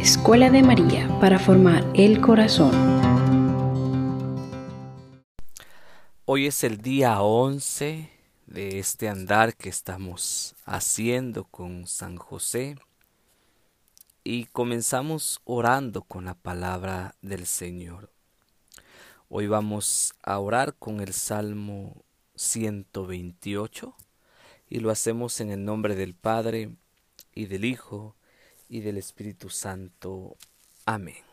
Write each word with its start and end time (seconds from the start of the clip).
Escuela 0.00 0.48
de 0.48 0.62
María 0.62 1.06
para 1.20 1.38
formar 1.38 1.84
el 1.92 2.22
corazón. 2.22 2.72
Hoy 6.24 6.46
es 6.46 6.64
el 6.64 6.78
día 6.78 7.20
11 7.20 8.08
de 8.46 8.78
este 8.78 9.10
andar 9.10 9.54
que 9.54 9.68
estamos 9.68 10.54
haciendo 10.64 11.44
con 11.44 11.86
San 11.86 12.16
José 12.16 12.78
y 14.24 14.46
comenzamos 14.46 15.42
orando 15.44 16.00
con 16.00 16.24
la 16.24 16.34
palabra 16.34 17.14
del 17.20 17.44
Señor. 17.44 18.10
Hoy 19.28 19.48
vamos 19.48 20.14
a 20.22 20.38
orar 20.38 20.76
con 20.76 21.00
el 21.00 21.12
Salmo 21.12 22.06
128 22.36 23.94
y 24.70 24.80
lo 24.80 24.90
hacemos 24.90 25.42
en 25.42 25.50
el 25.50 25.62
nombre 25.62 25.94
del 25.94 26.14
Padre 26.14 26.70
y 27.34 27.44
del 27.44 27.66
Hijo 27.66 28.16
y 28.70 28.80
del 28.80 28.96
Espíritu 28.96 29.50
Santo. 29.50 30.36
Amén. 30.86 31.24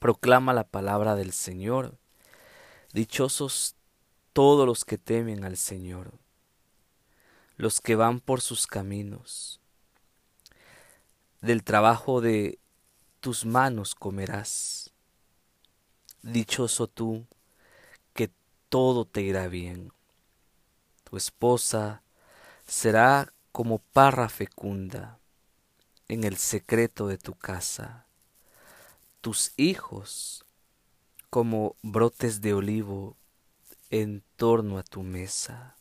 Proclama 0.00 0.52
la 0.52 0.64
palabra 0.64 1.14
del 1.14 1.32
Señor. 1.32 1.96
Dichosos 2.92 3.76
todos 4.32 4.66
los 4.66 4.84
que 4.84 4.98
temen 4.98 5.44
al 5.44 5.56
Señor, 5.56 6.12
los 7.56 7.80
que 7.80 7.94
van 7.94 8.18
por 8.18 8.40
sus 8.40 8.66
caminos. 8.66 9.60
Del 11.40 11.62
trabajo 11.62 12.20
de 12.20 12.58
tus 13.20 13.46
manos 13.46 13.94
comerás. 13.94 14.90
Dichoso 16.22 16.88
tú, 16.88 17.26
que 18.12 18.32
todo 18.68 19.04
te 19.04 19.22
irá 19.22 19.46
bien. 19.46 19.92
Tu 21.04 21.16
esposa 21.16 22.02
será 22.66 23.32
como 23.52 23.78
parra 23.78 24.28
fecunda 24.28 25.17
en 26.08 26.24
el 26.24 26.36
secreto 26.36 27.06
de 27.06 27.18
tu 27.18 27.34
casa, 27.34 28.06
tus 29.20 29.52
hijos 29.56 30.44
como 31.30 31.76
brotes 31.82 32.40
de 32.40 32.54
olivo 32.54 33.16
en 33.90 34.22
torno 34.36 34.78
a 34.78 34.82
tu 34.82 35.02
mesa. 35.02 35.76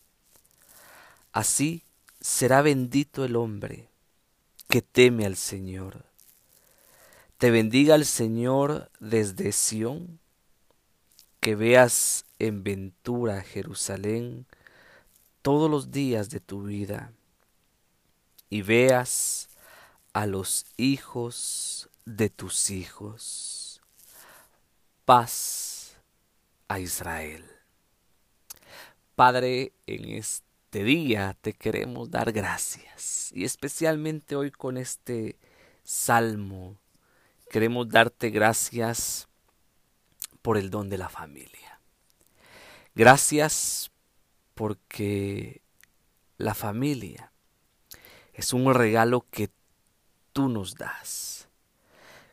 Así 1.31 1.83
será 2.19 2.61
bendito 2.61 3.23
el 3.23 3.35
hombre 3.35 3.89
que 4.67 4.81
teme 4.81 5.25
al 5.25 5.37
Señor. 5.37 6.05
Te 7.37 7.51
bendiga 7.51 7.95
el 7.95 8.05
Señor 8.05 8.91
desde 8.99 9.51
Sión, 9.51 10.19
que 11.39 11.55
veas 11.55 12.25
en 12.39 12.63
ventura 12.63 13.41
Jerusalén 13.41 14.45
todos 15.41 15.69
los 15.69 15.91
días 15.91 16.29
de 16.29 16.39
tu 16.39 16.63
vida 16.63 17.13
y 18.49 18.63
veas 18.63 19.49
a 20.17 20.25
los 20.25 20.65
hijos 20.77 21.91
de 22.05 22.31
tus 22.31 22.71
hijos. 22.71 23.83
Paz 25.05 25.95
a 26.67 26.79
Israel. 26.79 27.45
Padre, 29.13 29.73
en 29.85 30.09
este 30.09 30.83
día 30.83 31.37
te 31.39 31.53
queremos 31.53 32.09
dar 32.09 32.31
gracias 32.31 33.31
y 33.31 33.45
especialmente 33.45 34.35
hoy 34.35 34.49
con 34.49 34.77
este 34.77 35.37
salmo 35.83 36.79
queremos 37.51 37.87
darte 37.87 38.31
gracias 38.31 39.27
por 40.41 40.57
el 40.57 40.71
don 40.71 40.89
de 40.89 40.97
la 40.97 41.09
familia. 41.09 41.79
Gracias 42.95 43.91
porque 44.55 45.61
la 46.39 46.55
familia 46.55 47.31
es 48.33 48.51
un 48.51 48.73
regalo 48.73 49.23
que 49.29 49.51
tú 50.37 50.49
nos 50.49 50.75
das. 50.75 51.47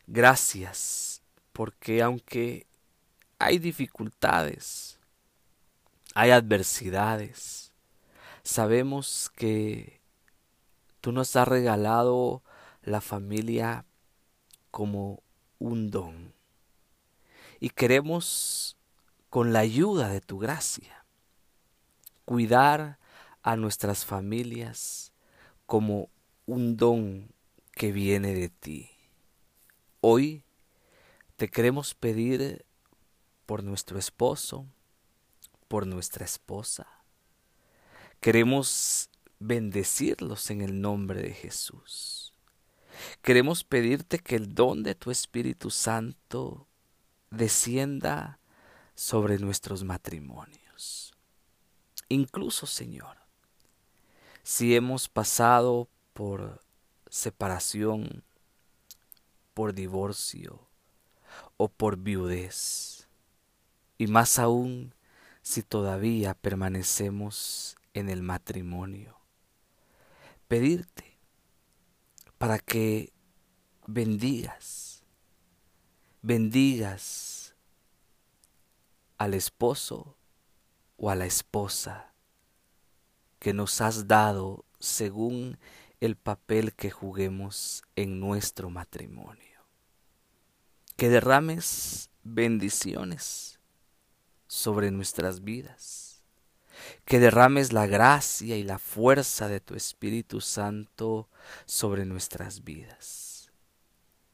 Gracias, 0.05 1.23
porque 1.53 2.03
aunque 2.03 2.67
hay 3.39 3.57
dificultades, 3.57 4.99
hay 6.13 6.29
adversidades, 6.29 7.73
sabemos 8.43 9.31
que 9.35 10.01
tú 11.01 11.13
nos 11.13 11.35
has 11.35 11.47
regalado 11.47 12.43
la 12.83 13.01
familia 13.01 13.85
como 14.69 15.23
un 15.57 15.89
don. 15.89 16.31
Y 17.59 17.71
queremos, 17.71 18.77
con 19.31 19.51
la 19.51 19.61
ayuda 19.61 20.09
de 20.09 20.21
tu 20.21 20.37
gracia, 20.37 21.07
cuidar 22.23 22.99
a 23.41 23.55
nuestras 23.55 24.05
familias 24.05 25.11
como 25.65 26.11
un 26.45 26.77
don 26.77 27.33
que 27.75 27.91
viene 27.91 28.33
de 28.33 28.49
ti. 28.49 28.89
Hoy 29.99 30.43
te 31.35 31.49
queremos 31.49 31.93
pedir 31.93 32.65
por 33.45 33.63
nuestro 33.63 33.99
esposo, 33.99 34.65
por 35.67 35.85
nuestra 35.85 36.23
esposa. 36.23 36.87
Queremos 38.21 39.09
bendecirlos 39.39 40.49
en 40.49 40.61
el 40.61 40.79
nombre 40.79 41.21
de 41.21 41.33
Jesús. 41.33 42.33
Queremos 43.21 43.65
pedirte 43.65 44.19
que 44.19 44.37
el 44.37 44.55
don 44.55 44.81
de 44.81 44.95
tu 44.95 45.11
Espíritu 45.11 45.69
Santo 45.69 46.67
descienda 47.29 48.39
sobre 48.95 49.37
nuestros 49.37 49.83
matrimonios. 49.83 51.13
Incluso, 52.07 52.67
Señor, 52.67 53.17
si 54.43 54.75
hemos 54.75 55.09
pasado 55.09 55.89
por 56.13 56.64
separación, 57.15 58.23
por 59.53 59.73
divorcio 59.73 60.67
o 61.55 61.69
por 61.69 61.95
viudez. 61.95 63.07
Y 63.97 64.07
más 64.07 64.37
aún 64.37 64.93
si 65.41 65.63
todavía 65.63 66.33
permanecemos 66.33 67.77
en 67.93 68.09
el 68.09 68.21
matrimonio. 68.21 69.17
Pedirte 70.49 71.17
para 72.37 72.59
que 72.59 73.13
bendigas, 73.87 75.01
bendigas 76.21 77.55
al 79.17 79.33
esposo 79.33 80.17
o 80.97 81.09
a 81.09 81.15
la 81.15 81.25
esposa 81.25 82.13
que 83.39 83.53
nos 83.53 83.79
has 83.79 84.05
dado 84.05 84.65
según 84.79 85.57
el 85.99 86.15
papel 86.15 86.73
que 86.73 86.91
juguemos 86.91 87.83
en 87.95 88.19
nuestro 88.19 88.69
matrimonio. 88.69 89.43
Que 90.95 91.09
derrames 91.09 92.09
bendiciones 92.23 93.59
sobre 94.47 94.91
nuestras 94.91 95.43
vidas. 95.43 96.21
Que 97.05 97.19
derrames 97.19 97.73
la 97.73 97.87
gracia 97.87 98.57
y 98.57 98.63
la 98.63 98.79
fuerza 98.79 99.47
de 99.47 99.59
tu 99.59 99.75
Espíritu 99.75 100.41
Santo 100.41 101.29
sobre 101.65 102.05
nuestras 102.05 102.63
vidas. 102.63 103.51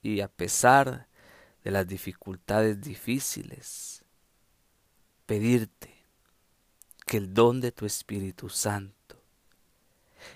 Y 0.02 0.22
a 0.22 0.28
pesar 0.28 1.08
de 1.64 1.72
las 1.72 1.88
dificultades 1.88 2.82
difíciles, 2.82 4.04
pedirte 5.26 5.94
que 7.06 7.18
el 7.18 7.34
don 7.34 7.62
de 7.62 7.72
tu 7.72 7.86
Espíritu 7.86 8.50
Santo 8.50 9.01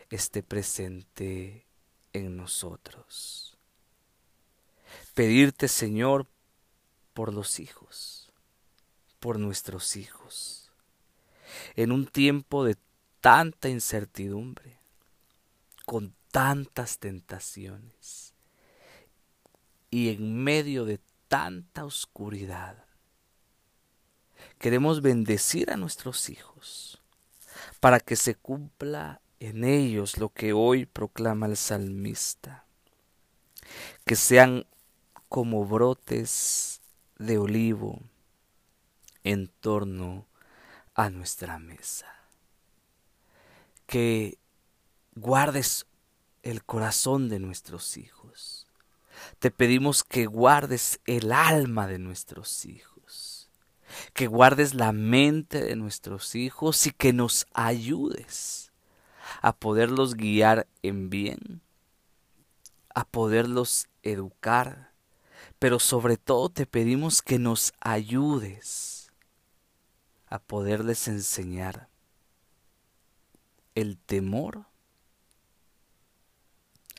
esté 0.10 0.44
presente 0.44 1.66
en 2.14 2.38
nosotros. 2.38 3.58
Pedirte, 5.14 5.68
Señor, 5.68 6.28
por 7.14 7.34
los 7.34 7.60
hijos, 7.60 8.32
por 9.20 9.40
nuestros 9.40 9.96
hijos, 9.96 10.72
en 11.76 11.92
un 11.92 12.08
tiempo 12.08 12.64
de 12.64 12.78
tanta 13.22 13.70
incertidumbre, 13.70 14.78
con 15.86 16.16
tantas 16.32 17.00
tentaciones 17.00 18.34
y 19.90 20.10
en 20.10 20.44
medio 20.44 20.86
de 20.86 21.00
tanta 21.28 21.86
oscuridad. 21.86 22.86
Queremos 24.58 25.02
bendecir 25.02 25.72
a 25.72 25.78
nuestros 25.78 26.30
hijos 26.30 27.02
para 27.80 28.00
que 28.00 28.16
se 28.16 28.36
cumpla 28.36 29.22
en 29.46 29.64
ellos 29.64 30.18
lo 30.18 30.30
que 30.30 30.54
hoy 30.54 30.86
proclama 30.88 31.46
el 31.46 31.56
salmista, 31.56 32.66
que 34.04 34.16
sean 34.16 34.66
como 35.30 35.66
brotes 35.66 36.82
de 37.20 37.38
olivo 37.38 38.02
en 39.24 39.48
torno 39.48 40.28
a 40.96 41.12
nuestra 41.12 41.60
mesa, 41.60 42.08
que 43.86 44.40
guardes 45.14 45.86
el 46.42 46.64
corazón 46.64 47.30
de 47.30 47.40
nuestros 47.40 47.98
hijos. 47.98 48.68
Te 49.40 49.52
pedimos 49.52 50.04
que 50.04 50.26
guardes 50.26 51.00
el 51.06 51.32
alma 51.32 51.88
de 51.88 52.00
nuestros 52.00 52.66
hijos, 52.66 53.52
que 54.14 54.26
guardes 54.26 54.74
la 54.74 54.92
mente 54.92 55.64
de 55.64 55.76
nuestros 55.76 56.34
hijos 56.34 56.88
y 56.88 56.92
que 56.92 57.14
nos 57.14 57.46
ayudes 57.54 58.65
a 59.42 59.56
poderlos 59.56 60.16
guiar 60.16 60.68
en 60.84 61.10
bien, 61.10 61.62
a 62.94 63.06
poderlos 63.06 63.88
educar, 64.04 64.92
pero 65.60 65.80
sobre 65.80 66.18
todo 66.18 66.50
te 66.50 66.66
pedimos 66.66 67.22
que 67.22 67.40
nos 67.40 67.74
ayudes 67.80 69.12
a 70.28 70.40
poderles 70.40 71.08
enseñar 71.08 71.88
el 73.76 73.98
temor 73.98 74.66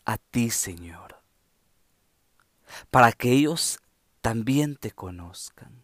a 0.05 0.19
ti, 0.19 0.51
Señor, 0.51 1.21
para 2.91 3.13
que 3.13 3.33
ellos 3.33 3.81
también 4.21 4.77
te 4.77 4.93
conozcan, 4.93 5.83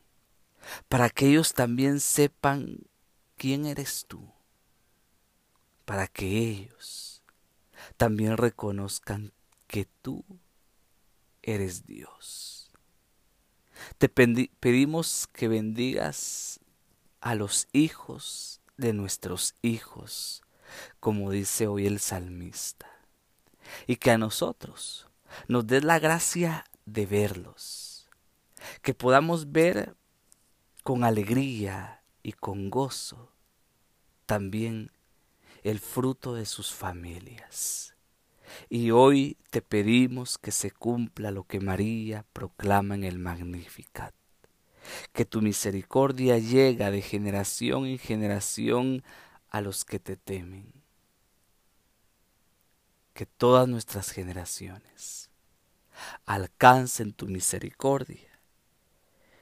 para 0.88 1.10
que 1.10 1.28
ellos 1.28 1.54
también 1.54 2.00
sepan 2.00 2.78
quién 3.36 3.66
eres 3.66 4.04
tú, 4.06 4.32
para 5.92 6.08
que 6.08 6.38
ellos 6.38 7.22
también 7.98 8.38
reconozcan 8.38 9.34
que 9.66 9.86
tú 10.00 10.24
eres 11.42 11.84
Dios. 11.84 12.70
Te 13.98 14.08
pedimos 14.08 15.28
que 15.34 15.48
bendigas 15.48 16.60
a 17.20 17.34
los 17.34 17.68
hijos 17.74 18.62
de 18.78 18.94
nuestros 18.94 19.54
hijos, 19.60 20.42
como 20.98 21.30
dice 21.30 21.66
hoy 21.66 21.86
el 21.86 22.00
salmista, 22.00 22.90
y 23.86 23.96
que 23.96 24.12
a 24.12 24.16
nosotros 24.16 25.10
nos 25.46 25.66
des 25.66 25.84
la 25.84 25.98
gracia 25.98 26.64
de 26.86 27.04
verlos, 27.04 28.08
que 28.80 28.94
podamos 28.94 29.52
ver 29.52 29.94
con 30.84 31.04
alegría 31.04 32.02
y 32.22 32.32
con 32.32 32.70
gozo 32.70 33.30
también 34.24 34.90
el 35.62 35.78
fruto 35.78 36.34
de 36.34 36.46
sus 36.46 36.72
familias. 36.72 37.94
Y 38.68 38.90
hoy 38.90 39.36
te 39.50 39.62
pedimos 39.62 40.38
que 40.38 40.50
se 40.50 40.70
cumpla 40.70 41.30
lo 41.30 41.44
que 41.44 41.60
María 41.60 42.24
proclama 42.32 42.94
en 42.94 43.04
el 43.04 43.18
Magnificat, 43.18 44.14
que 45.12 45.24
tu 45.24 45.40
misericordia 45.40 46.38
llega 46.38 46.90
de 46.90 47.02
generación 47.02 47.86
en 47.86 47.98
generación 47.98 49.02
a 49.48 49.60
los 49.60 49.84
que 49.84 49.98
te 49.98 50.16
temen, 50.16 50.72
que 53.14 53.26
todas 53.26 53.68
nuestras 53.68 54.10
generaciones 54.10 55.30
alcancen 56.26 57.12
tu 57.12 57.26
misericordia 57.26 58.28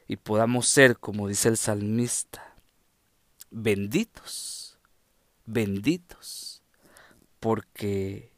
y 0.07 0.17
podamos 0.17 0.69
ser, 0.69 0.99
como 0.99 1.29
dice 1.29 1.49
el 1.49 1.57
salmista, 1.57 2.55
benditos, 3.51 4.70
benditos, 5.51 6.63
porque 7.41 8.33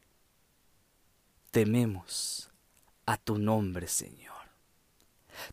tememos 1.51 2.51
a 3.07 3.17
tu 3.17 3.39
nombre, 3.39 3.87
Señor. 3.87 4.33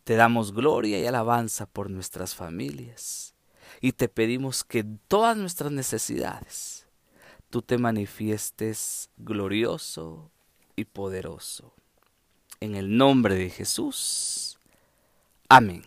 Te 0.04 0.14
damos 0.14 0.52
gloria 0.52 0.98
y 0.98 1.06
alabanza 1.06 1.66
por 1.66 1.90
nuestras 1.90 2.34
familias 2.34 3.34
y 3.80 3.92
te 3.92 4.08
pedimos 4.08 4.64
que 4.64 4.80
en 4.80 5.00
todas 5.08 5.36
nuestras 5.36 5.72
necesidades 5.72 6.86
tú 7.50 7.62
te 7.62 7.78
manifiestes 7.78 9.10
glorioso 9.16 10.30
y 10.76 10.84
poderoso. 10.84 11.74
En 12.60 12.74
el 12.74 12.96
nombre 12.96 13.34
de 13.34 13.50
Jesús. 13.50 14.58
Amén. 15.48 15.82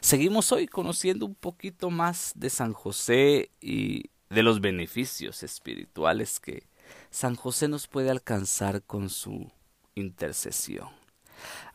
Seguimos 0.00 0.52
hoy 0.52 0.66
conociendo 0.66 1.26
un 1.26 1.34
poquito 1.34 1.90
más 1.90 2.32
de 2.34 2.50
San 2.50 2.72
José 2.72 3.50
y 3.60 4.10
de 4.30 4.42
los 4.42 4.60
beneficios 4.60 5.42
espirituales 5.42 6.40
que 6.40 6.66
San 7.10 7.34
José 7.34 7.68
nos 7.68 7.86
puede 7.86 8.10
alcanzar 8.10 8.82
con 8.82 9.10
su 9.10 9.50
intercesión. 9.94 10.88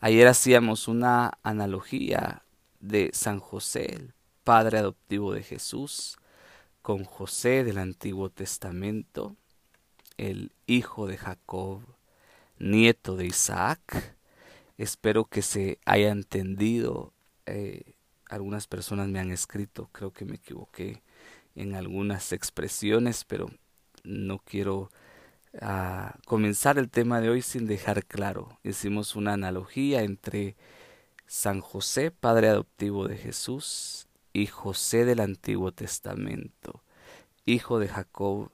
Ayer 0.00 0.26
hacíamos 0.26 0.88
una 0.88 1.38
analogía 1.42 2.42
de 2.80 3.10
San 3.12 3.40
José, 3.40 3.94
el 3.94 4.14
padre 4.44 4.78
adoptivo 4.78 5.32
de 5.32 5.42
Jesús, 5.42 6.18
con 6.82 7.04
José 7.04 7.64
del 7.64 7.78
Antiguo 7.78 8.28
Testamento, 8.28 9.36
el 10.18 10.52
hijo 10.66 11.06
de 11.06 11.16
Jacob, 11.16 11.82
nieto 12.58 13.16
de 13.16 13.26
Isaac. 13.26 14.16
Espero 14.76 15.24
que 15.24 15.42
se 15.42 15.78
haya 15.86 16.10
entendido. 16.10 17.12
Eh, 17.46 17.93
algunas 18.34 18.66
personas 18.66 19.08
me 19.08 19.20
han 19.20 19.30
escrito, 19.30 19.88
creo 19.92 20.12
que 20.12 20.24
me 20.24 20.36
equivoqué 20.36 21.02
en 21.54 21.74
algunas 21.74 22.32
expresiones, 22.32 23.24
pero 23.24 23.48
no 24.02 24.38
quiero 24.38 24.90
ah, 25.60 26.16
comenzar 26.26 26.78
el 26.78 26.90
tema 26.90 27.20
de 27.20 27.30
hoy 27.30 27.42
sin 27.42 27.66
dejar 27.66 28.04
claro. 28.04 28.58
Hicimos 28.64 29.16
una 29.16 29.34
analogía 29.34 30.02
entre 30.02 30.56
San 31.26 31.60
José, 31.60 32.10
padre 32.10 32.48
adoptivo 32.48 33.08
de 33.08 33.16
Jesús, 33.16 34.08
y 34.32 34.46
José 34.46 35.04
del 35.04 35.20
Antiguo 35.20 35.70
Testamento, 35.72 36.82
hijo 37.46 37.78
de 37.78 37.88
Jacob, 37.88 38.50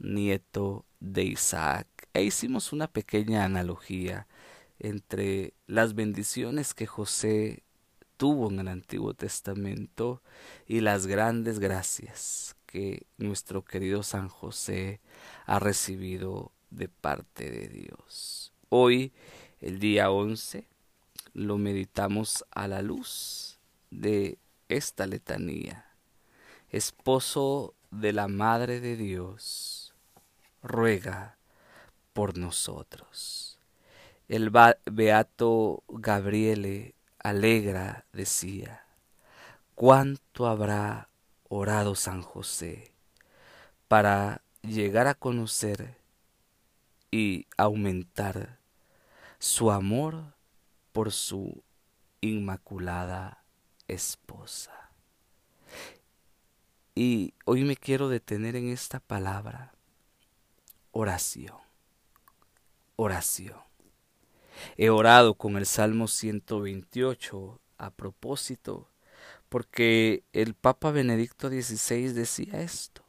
nieto 0.00 0.84
de 0.98 1.22
Isaac. 1.22 1.86
E 2.14 2.24
hicimos 2.24 2.72
una 2.72 2.88
pequeña 2.88 3.44
analogía 3.44 4.26
entre 4.80 5.54
las 5.66 5.94
bendiciones 5.94 6.74
que 6.74 6.86
José 6.86 7.62
tuvo 8.20 8.50
en 8.50 8.58
el 8.58 8.68
Antiguo 8.68 9.14
Testamento 9.14 10.20
y 10.66 10.80
las 10.80 11.06
grandes 11.06 11.58
gracias 11.58 12.54
que 12.66 13.06
nuestro 13.16 13.64
querido 13.64 14.02
San 14.02 14.28
José 14.28 15.00
ha 15.46 15.58
recibido 15.58 16.52
de 16.68 16.90
parte 16.90 17.50
de 17.50 17.68
Dios. 17.68 18.52
Hoy, 18.68 19.14
el 19.62 19.78
día 19.78 20.10
11, 20.10 20.66
lo 21.32 21.56
meditamos 21.56 22.44
a 22.50 22.68
la 22.68 22.82
luz 22.82 23.58
de 23.90 24.36
esta 24.68 25.06
letanía. 25.06 25.86
Esposo 26.68 27.72
de 27.90 28.12
la 28.12 28.28
Madre 28.28 28.80
de 28.80 28.96
Dios, 28.96 29.94
ruega 30.62 31.38
por 32.12 32.36
nosotros. 32.36 33.58
El 34.28 34.50
beato 34.50 35.82
Gabriele 35.88 36.94
alegra 37.22 38.04
decía, 38.12 38.84
¿cuánto 39.74 40.46
habrá 40.46 41.08
orado 41.48 41.94
San 41.94 42.22
José 42.22 42.92
para 43.88 44.42
llegar 44.62 45.06
a 45.06 45.14
conocer 45.14 45.96
y 47.10 47.46
aumentar 47.56 48.58
su 49.38 49.70
amor 49.70 50.34
por 50.92 51.12
su 51.12 51.62
inmaculada 52.20 53.44
esposa? 53.88 54.90
Y 56.94 57.34
hoy 57.44 57.64
me 57.64 57.76
quiero 57.76 58.08
detener 58.08 58.56
en 58.56 58.68
esta 58.68 59.00
palabra, 59.00 59.72
oración, 60.92 61.56
oración. 62.96 63.69
He 64.76 64.90
orado 64.90 65.34
con 65.34 65.56
el 65.56 65.66
Salmo 65.66 66.08
128 66.08 67.60
a 67.78 67.90
propósito, 67.90 68.88
porque 69.48 70.24
el 70.32 70.54
Papa 70.54 70.90
Benedicto 70.90 71.48
XVI 71.48 72.12
decía 72.12 72.60
esto. 72.60 73.02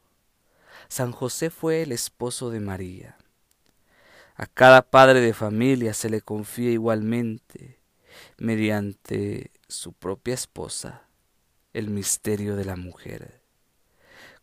San 0.87 1.11
José 1.11 1.49
fue 1.49 1.83
el 1.83 1.91
esposo 1.91 2.49
de 2.49 2.59
María. 2.59 3.17
A 4.35 4.45
cada 4.45 4.81
padre 4.81 5.21
de 5.21 5.33
familia 5.33 5.93
se 5.93 6.09
le 6.09 6.21
confía 6.21 6.71
igualmente, 6.71 7.79
mediante 8.37 9.51
su 9.67 9.93
propia 9.93 10.33
esposa, 10.33 11.07
el 11.73 11.89
misterio 11.89 12.55
de 12.55 12.65
la 12.65 12.75
mujer. 12.75 13.41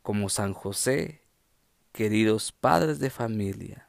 Como 0.03 0.29
San 0.29 0.55
José, 0.55 1.23
queridos 1.93 2.53
padres 2.53 2.99
de 3.01 3.11
familia, 3.11 3.89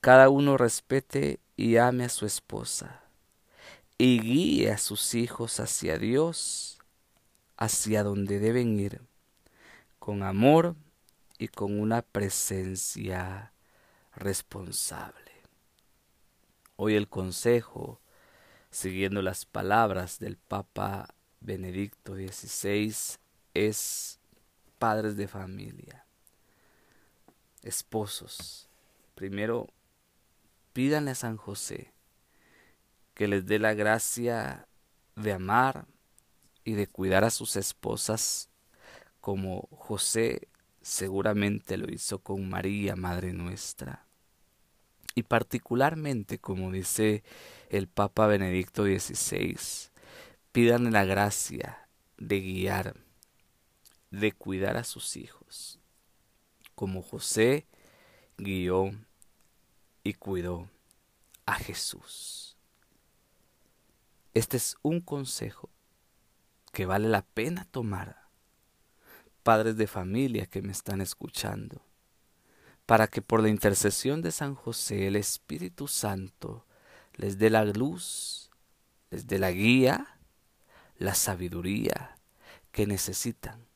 cada 0.00 0.28
uno 0.28 0.56
respete 0.56 1.40
y 1.56 1.76
ame 1.78 2.04
a 2.04 2.08
su 2.08 2.26
esposa 2.26 3.02
y 3.98 4.20
guíe 4.20 4.70
a 4.70 4.78
sus 4.78 5.14
hijos 5.14 5.58
hacia 5.58 5.98
Dios, 5.98 6.78
hacia 7.56 8.02
donde 8.02 8.38
deben 8.38 8.78
ir, 8.78 9.00
con 9.98 10.22
amor 10.22 10.76
y 11.38 11.48
con 11.48 11.80
una 11.80 12.02
presencia 12.02 13.52
responsable. 14.14 15.32
Hoy 16.76 16.94
el 16.94 17.08
consejo, 17.08 18.00
siguiendo 18.70 19.22
las 19.22 19.46
palabras 19.46 20.18
del 20.18 20.36
Papa 20.36 21.14
Benedicto 21.40 22.14
XVI, 22.14 22.94
es 23.54 24.18
padres 24.78 25.16
de 25.16 25.26
familia, 25.26 26.04
esposos. 27.62 28.68
Primero 29.14 29.68
pídanle 30.76 31.12
a 31.12 31.14
San 31.14 31.38
José 31.38 31.94
que 33.14 33.28
les 33.28 33.46
dé 33.46 33.58
la 33.58 33.72
gracia 33.72 34.68
de 35.14 35.32
amar 35.32 35.86
y 36.64 36.74
de 36.74 36.86
cuidar 36.86 37.24
a 37.24 37.30
sus 37.30 37.56
esposas 37.56 38.50
como 39.22 39.68
José 39.70 40.48
seguramente 40.82 41.78
lo 41.78 41.90
hizo 41.90 42.18
con 42.18 42.46
María, 42.50 42.94
Madre 42.94 43.32
nuestra. 43.32 44.04
Y 45.14 45.22
particularmente, 45.22 46.38
como 46.38 46.70
dice 46.70 47.24
el 47.70 47.88
Papa 47.88 48.26
Benedicto 48.26 48.84
XVI, 48.84 49.56
pidan 50.52 50.92
la 50.92 51.06
gracia 51.06 51.88
de 52.18 52.40
guiar, 52.42 52.96
de 54.10 54.32
cuidar 54.32 54.76
a 54.76 54.84
sus 54.84 55.16
hijos, 55.16 55.80
como 56.74 57.00
José 57.00 57.66
guió 58.36 58.92
y 60.06 60.14
cuidó 60.14 60.70
a 61.46 61.56
Jesús. 61.56 62.56
Este 64.34 64.56
es 64.56 64.76
un 64.82 65.00
consejo 65.00 65.68
que 66.72 66.86
vale 66.86 67.08
la 67.08 67.22
pena 67.22 67.66
tomar, 67.72 68.28
padres 69.42 69.76
de 69.76 69.88
familia 69.88 70.46
que 70.46 70.62
me 70.62 70.70
están 70.70 71.00
escuchando 71.00 71.82
para 72.84 73.08
que 73.08 73.20
por 73.20 73.42
la 73.42 73.48
intercesión 73.48 74.22
de 74.22 74.30
San 74.30 74.54
José 74.54 75.08
el 75.08 75.16
Espíritu 75.16 75.88
Santo 75.88 76.64
les 77.14 77.36
dé 77.36 77.50
la 77.50 77.64
luz, 77.64 78.52
les 79.10 79.26
dé 79.26 79.40
la 79.40 79.50
guía, 79.50 80.20
la 80.98 81.16
sabiduría 81.16 82.16
que 82.70 82.86
necesitan 82.86 83.66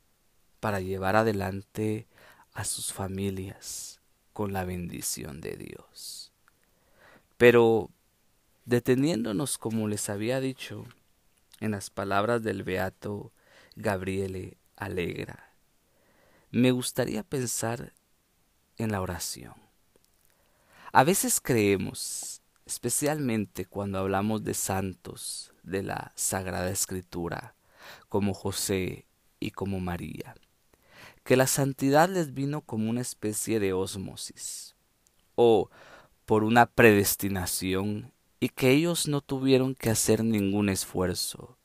para 0.60 0.78
llevar 0.78 1.16
adelante 1.16 2.06
a 2.52 2.64
sus 2.64 2.92
familias 2.92 3.99
con 4.32 4.52
la 4.52 4.64
bendición 4.64 5.40
de 5.40 5.56
Dios. 5.56 6.32
Pero 7.36 7.90
deteniéndonos, 8.64 9.58
como 9.58 9.88
les 9.88 10.08
había 10.10 10.40
dicho, 10.40 10.84
en 11.60 11.72
las 11.72 11.90
palabras 11.90 12.42
del 12.42 12.62
beato 12.62 13.32
Gabriele 13.76 14.58
Alegra, 14.76 15.54
me 16.50 16.70
gustaría 16.70 17.22
pensar 17.22 17.94
en 18.76 18.92
la 18.92 19.00
oración. 19.00 19.54
A 20.92 21.04
veces 21.04 21.40
creemos, 21.40 22.42
especialmente 22.66 23.64
cuando 23.66 23.98
hablamos 23.98 24.42
de 24.42 24.54
santos 24.54 25.52
de 25.62 25.82
la 25.82 26.12
Sagrada 26.16 26.70
Escritura, 26.70 27.54
como 28.08 28.34
José 28.34 29.06
y 29.38 29.52
como 29.52 29.80
María, 29.80 30.34
que 31.30 31.36
la 31.36 31.46
santidad 31.46 32.08
les 32.08 32.34
vino 32.34 32.60
como 32.60 32.90
una 32.90 33.02
especie 33.02 33.60
de 33.60 33.72
ósmosis, 33.72 34.74
o 35.36 35.70
por 36.26 36.42
una 36.42 36.66
predestinación, 36.66 38.12
y 38.40 38.48
que 38.48 38.72
ellos 38.72 39.06
no 39.06 39.20
tuvieron 39.20 39.76
que 39.76 39.90
hacer 39.90 40.24
ningún 40.24 40.68
esfuerzo, 40.68 41.56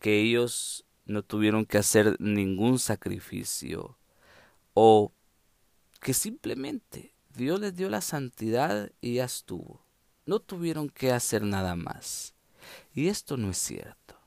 que 0.00 0.22
ellos 0.22 0.86
no 1.04 1.22
tuvieron 1.22 1.66
que 1.66 1.76
hacer 1.76 2.16
ningún 2.20 2.78
sacrificio, 2.78 3.98
o 4.72 5.12
que 6.00 6.14
simplemente 6.14 7.12
Dios 7.34 7.60
les 7.60 7.76
dio 7.76 7.90
la 7.90 8.00
santidad 8.00 8.90
y 9.02 9.16
ya 9.16 9.26
estuvo. 9.26 9.84
No 10.24 10.40
tuvieron 10.40 10.88
que 10.88 11.12
hacer 11.12 11.42
nada 11.42 11.76
más. 11.76 12.32
Y 12.94 13.08
esto 13.08 13.36
no 13.36 13.50
es 13.50 13.58
cierto. 13.58 14.18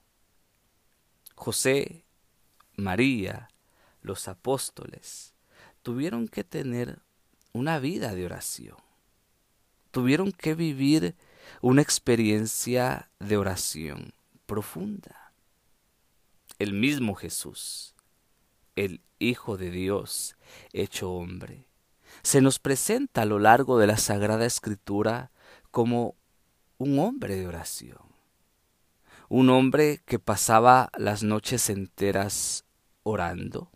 José, 1.34 2.06
María, 2.76 3.50
los 4.02 4.28
apóstoles, 4.28 5.34
tuvieron 5.82 6.28
que 6.28 6.44
tener 6.44 7.00
una 7.54 7.80
vida 7.80 8.14
de 8.14 8.26
oración. 8.26 8.78
Tuvieron 9.92 10.32
que 10.32 10.56
vivir 10.56 11.16
una 11.62 11.82
experiencia 11.82 13.10
de 13.20 13.38
oración 13.38 14.14
profunda. 14.46 15.34
El 16.60 16.74
mismo 16.74 17.16
Jesús 17.16 17.96
el 18.80 19.02
Hijo 19.20 19.58
de 19.58 19.72
Dios 19.72 20.38
hecho 20.72 21.12
hombre. 21.12 21.68
Se 22.22 22.40
nos 22.42 22.60
presenta 22.60 23.24
a 23.24 23.26
lo 23.26 23.38
largo 23.38 23.78
de 23.78 23.88
la 23.88 23.98
Sagrada 23.98 24.46
Escritura 24.46 25.32
como 25.72 26.16
un 26.78 27.00
hombre 27.00 27.36
de 27.36 27.46
oración, 27.46 28.00
un 29.28 29.50
hombre 29.50 30.02
que 30.06 30.18
pasaba 30.18 30.90
las 30.98 31.24
noches 31.24 31.70
enteras 31.70 32.64
orando, 33.04 33.70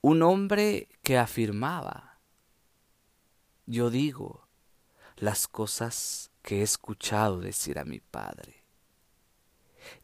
un 0.00 0.22
hombre 0.22 0.88
que 1.02 1.18
afirmaba, 1.18 2.18
yo 3.66 3.90
digo 3.90 4.48
las 5.16 5.48
cosas 5.48 6.30
que 6.42 6.60
he 6.60 6.62
escuchado 6.62 7.40
decir 7.40 7.78
a 7.78 7.84
mi 7.84 8.00
Padre, 8.00 8.64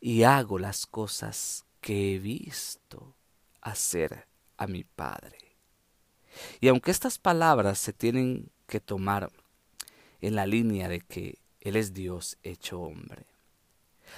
y 0.00 0.23
hago 0.25 0.59
las 0.59 0.87
cosas 0.87 1.64
que 1.81 2.14
he 2.14 2.19
visto 2.19 3.14
hacer 3.61 4.26
a 4.57 4.66
mi 4.66 4.85
Padre. 4.85 5.57
Y 6.61 6.69
aunque 6.69 6.90
estas 6.90 7.19
palabras 7.19 7.78
se 7.78 7.93
tienen 7.93 8.50
que 8.66 8.81
tomar 8.81 9.31
en 10.21 10.35
la 10.35 10.47
línea 10.47 10.88
de 10.88 11.00
que 11.00 11.38
Él 11.61 11.76
es 11.76 11.93
Dios 11.93 12.38
hecho 12.43 12.81
hombre, 12.81 13.26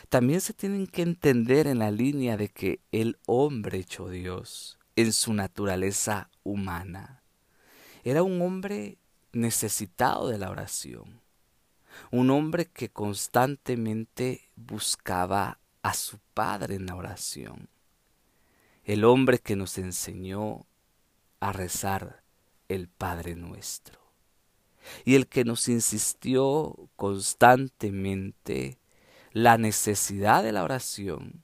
también 0.09 0.41
se 0.41 0.53
tienen 0.53 0.87
que 0.87 1.03
entender 1.03 1.67
en 1.67 1.79
la 1.79 1.91
línea 1.91 2.37
de 2.37 2.49
que 2.49 2.81
el 2.93 3.19
hombre 3.27 3.79
hecho 3.79 4.09
Dios, 4.09 4.79
en 4.97 5.13
su 5.13 5.33
naturaleza 5.33 6.31
humana, 6.43 7.23
era 8.05 8.23
un 8.23 8.43
hombre 8.43 8.99
necesitado 9.33 10.29
de 10.29 10.39
la 10.39 10.51
oración, 10.51 11.21
un 12.11 12.31
hombre 12.31 12.67
que 12.67 12.91
constantemente 12.91 14.51
buscaba 14.57 15.59
a 15.83 15.95
su 15.95 16.19
Padre 16.35 16.75
en 16.75 16.87
la 16.87 16.97
oración 16.97 17.69
el 18.87 19.05
hombre 19.05 19.41
que 19.41 19.57
nos 19.57 19.79
enseñó 19.79 20.65
a 21.41 21.53
rezar 21.53 22.23
el 22.69 22.89
Padre 22.89 23.35
nuestro 23.35 23.99
y 25.05 25.17
el 25.17 25.27
que 25.27 25.45
nos 25.45 25.69
insistió 25.69 26.89
constantemente 26.95 28.79
la 29.33 29.59
necesidad 29.59 30.45
de 30.45 30.53
la 30.53 30.63
oración 30.63 31.43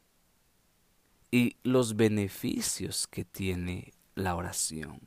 y 1.32 1.56
los 1.64 1.96
beneficios 1.96 3.08
que 3.08 3.24
tiene 3.24 3.92
la 4.14 4.36
oración. 4.36 5.00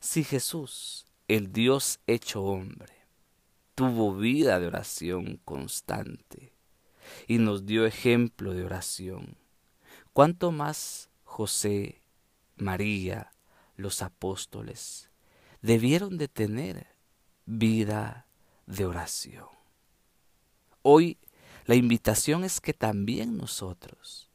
Si 0.00 0.24
Jesús, 0.24 1.06
el 1.28 1.52
Dios 1.52 2.00
hecho 2.08 2.42
hombre, 2.42 2.94
tuvo 3.76 4.16
vida 4.16 4.58
de 4.58 4.66
oración 4.66 5.40
constante 5.44 6.52
y 7.28 7.38
nos 7.38 7.64
dio 7.66 7.86
ejemplo 7.86 8.54
de 8.54 8.64
oración, 8.64 9.36
¿cuánto 10.12 10.50
más 10.50 11.08
José, 11.22 12.02
María, 12.56 13.32
los 13.76 14.02
apóstoles, 14.02 15.10
debieron 15.62 16.18
de 16.18 16.28
tener 16.28 16.86
vida 17.46 18.26
de 18.66 18.84
oración. 18.86 19.46
Hoy 20.82 21.18
la 21.66 21.74
invitación 21.74 22.44
es 22.44 22.60
que 22.60 22.74
también 22.74 23.36
nosotros 23.36 24.31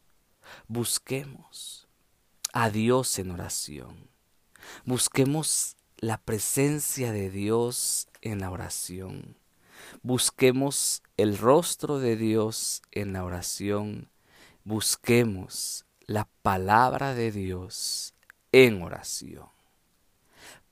busquemos 0.68 1.88
a 2.54 2.70
Dios 2.70 3.20
en 3.20 3.32
oración. 3.32 4.10
Busquemos 4.86 5.75
la 5.98 6.18
presencia 6.18 7.12
de 7.12 7.30
Dios 7.30 8.08
en 8.22 8.39
la 8.39 8.51
oración. 8.51 9.38
Busquemos 10.01 11.04
el 11.18 11.38
rostro 11.38 12.00
de 12.00 12.16
Dios 12.16 12.82
en 12.92 13.13
la 13.13 13.24
oración. 13.24 14.10
Busquemos 14.63 15.86
la 16.06 16.27
palabra 16.42 17.13
de 17.13 17.32
Dios 17.32 18.13
en 18.51 18.82
oración. 18.82 19.50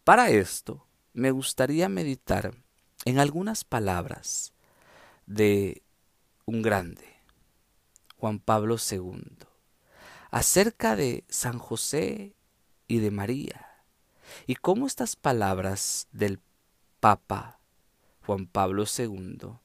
Para 0.03 0.29
esto, 0.29 0.85
me 1.13 1.31
gustaría 1.31 1.89
meditar 1.89 2.53
en 3.05 3.19
algunas 3.19 3.63
palabras 3.63 4.53
de 5.25 5.81
un 6.45 6.61
grande, 6.61 7.07
Juan 8.17 8.39
Pablo 8.39 8.77
II, 8.77 9.45
acerca 10.31 10.95
de 10.95 11.23
San 11.29 11.59
José 11.59 12.35
y 12.87 12.99
de 12.99 13.11
María, 13.11 13.83
y 14.47 14.55
cómo 14.55 14.87
estas 14.87 15.15
palabras 15.15 16.07
del 16.11 16.39
Papa 16.99 17.59
Juan 18.25 18.47
Pablo 18.47 18.85
II 18.85 19.59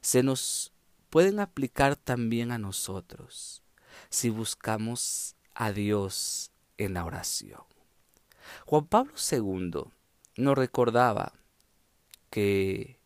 se 0.00 0.22
nos 0.22 0.72
pueden 1.10 1.40
aplicar 1.40 1.96
también 1.96 2.50
a 2.50 2.58
nosotros 2.58 3.62
si 4.08 4.30
buscamos 4.30 5.36
a 5.54 5.72
Dios 5.72 6.50
en 6.78 6.94
la 6.94 7.04
oración. 7.04 7.62
Juan 8.64 8.86
Pablo 8.86 9.12
II 9.30 9.84
nos 10.36 10.56
recordaba 10.56 11.32
que 12.30 12.98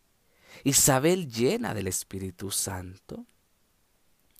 Isabel 0.64 1.30
llena 1.30 1.74
del 1.74 1.86
Espíritu 1.86 2.50
Santo 2.50 3.26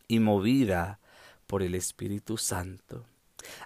y 0.09 0.19
movida 0.19 1.00
por 1.51 1.65
el 1.65 1.75
Espíritu 1.75 2.37
Santo, 2.37 3.05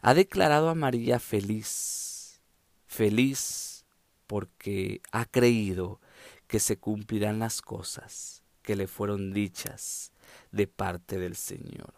ha 0.00 0.14
declarado 0.14 0.70
a 0.70 0.74
María 0.74 1.18
feliz, 1.18 2.40
feliz 2.86 3.84
porque 4.26 5.02
ha 5.12 5.26
creído 5.26 6.00
que 6.46 6.60
se 6.60 6.78
cumplirán 6.78 7.40
las 7.40 7.60
cosas 7.60 8.42
que 8.62 8.74
le 8.74 8.86
fueron 8.86 9.34
dichas 9.34 10.12
de 10.50 10.66
parte 10.66 11.18
del 11.18 11.36
Señor. 11.36 11.92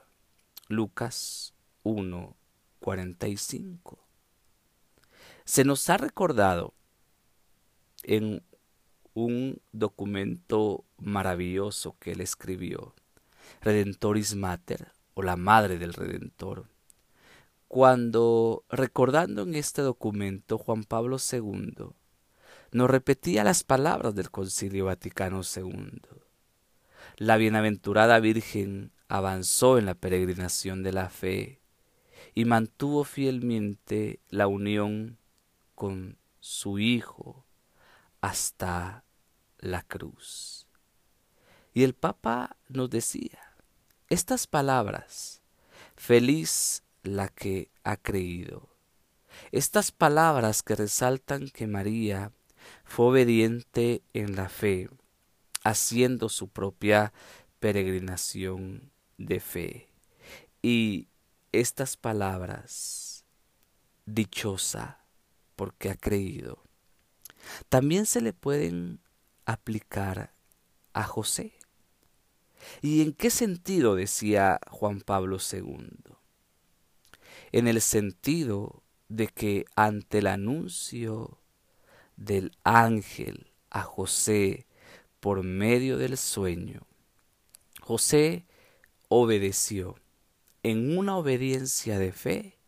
Lucas 0.66 1.54
1, 1.84 2.34
45. 2.80 4.00
Se 5.44 5.62
nos 5.62 5.88
ha 5.88 5.98
recordado 5.98 6.74
en 8.02 8.42
un 9.14 9.60
documento 9.70 10.82
maravilloso 10.98 11.94
que 12.00 12.10
él 12.10 12.22
escribió, 12.22 12.92
Redentoris 13.60 14.34
Mater, 14.34 14.95
o 15.16 15.22
la 15.22 15.36
Madre 15.36 15.78
del 15.78 15.94
Redentor. 15.94 16.66
Cuando, 17.68 18.64
recordando 18.68 19.42
en 19.42 19.54
este 19.54 19.80
documento, 19.80 20.58
Juan 20.58 20.84
Pablo 20.84 21.16
II 21.16 21.88
nos 22.70 22.90
repetía 22.90 23.42
las 23.42 23.64
palabras 23.64 24.14
del 24.14 24.30
Concilio 24.30 24.84
Vaticano 24.84 25.40
II. 25.40 26.02
La 27.16 27.38
bienaventurada 27.38 28.20
Virgen 28.20 28.92
avanzó 29.08 29.78
en 29.78 29.86
la 29.86 29.94
peregrinación 29.94 30.82
de 30.82 30.92
la 30.92 31.08
fe 31.08 31.60
y 32.34 32.44
mantuvo 32.44 33.02
fielmente 33.02 34.20
la 34.28 34.46
unión 34.46 35.16
con 35.74 36.18
su 36.40 36.78
Hijo 36.78 37.46
hasta 38.20 39.02
la 39.58 39.80
cruz. 39.80 40.66
Y 41.72 41.84
el 41.84 41.94
Papa 41.94 42.58
nos 42.68 42.90
decía 42.90 43.45
estas 44.08 44.46
palabras, 44.46 45.42
feliz 45.96 46.82
la 47.02 47.28
que 47.28 47.70
ha 47.82 47.96
creído. 47.96 48.68
Estas 49.52 49.90
palabras 49.90 50.62
que 50.62 50.76
resaltan 50.76 51.48
que 51.48 51.66
María 51.66 52.32
fue 52.84 53.06
obediente 53.06 54.02
en 54.12 54.36
la 54.36 54.48
fe, 54.48 54.88
haciendo 55.64 56.28
su 56.28 56.48
propia 56.48 57.12
peregrinación 57.58 58.92
de 59.18 59.40
fe. 59.40 59.88
Y 60.62 61.08
estas 61.52 61.96
palabras, 61.96 63.24
dichosa 64.04 65.00
porque 65.56 65.90
ha 65.90 65.96
creído, 65.96 66.62
también 67.68 68.06
se 68.06 68.20
le 68.20 68.32
pueden 68.32 69.00
aplicar 69.46 70.32
a 70.92 71.02
José. 71.04 71.55
¿Y 72.82 73.02
en 73.02 73.12
qué 73.12 73.30
sentido 73.30 73.94
decía 73.94 74.60
Juan 74.70 75.00
Pablo 75.00 75.38
II? 75.38 76.14
En 77.52 77.68
el 77.68 77.80
sentido 77.80 78.82
de 79.08 79.28
que 79.28 79.64
ante 79.76 80.18
el 80.18 80.26
anuncio 80.26 81.40
del 82.16 82.52
ángel 82.64 83.52
a 83.70 83.82
José 83.82 84.66
por 85.20 85.42
medio 85.42 85.98
del 85.98 86.16
sueño, 86.16 86.86
José 87.80 88.46
obedeció 89.08 89.96
en 90.62 90.98
una 90.98 91.16
obediencia 91.16 91.98
de 91.98 92.12
fe 92.12 92.58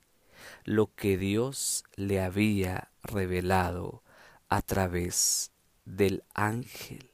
lo 0.64 0.94
que 0.94 1.18
Dios 1.18 1.84
le 1.96 2.20
había 2.20 2.92
revelado 3.02 4.04
a 4.48 4.62
través 4.62 5.50
del 5.84 6.22
ángel. 6.34 7.07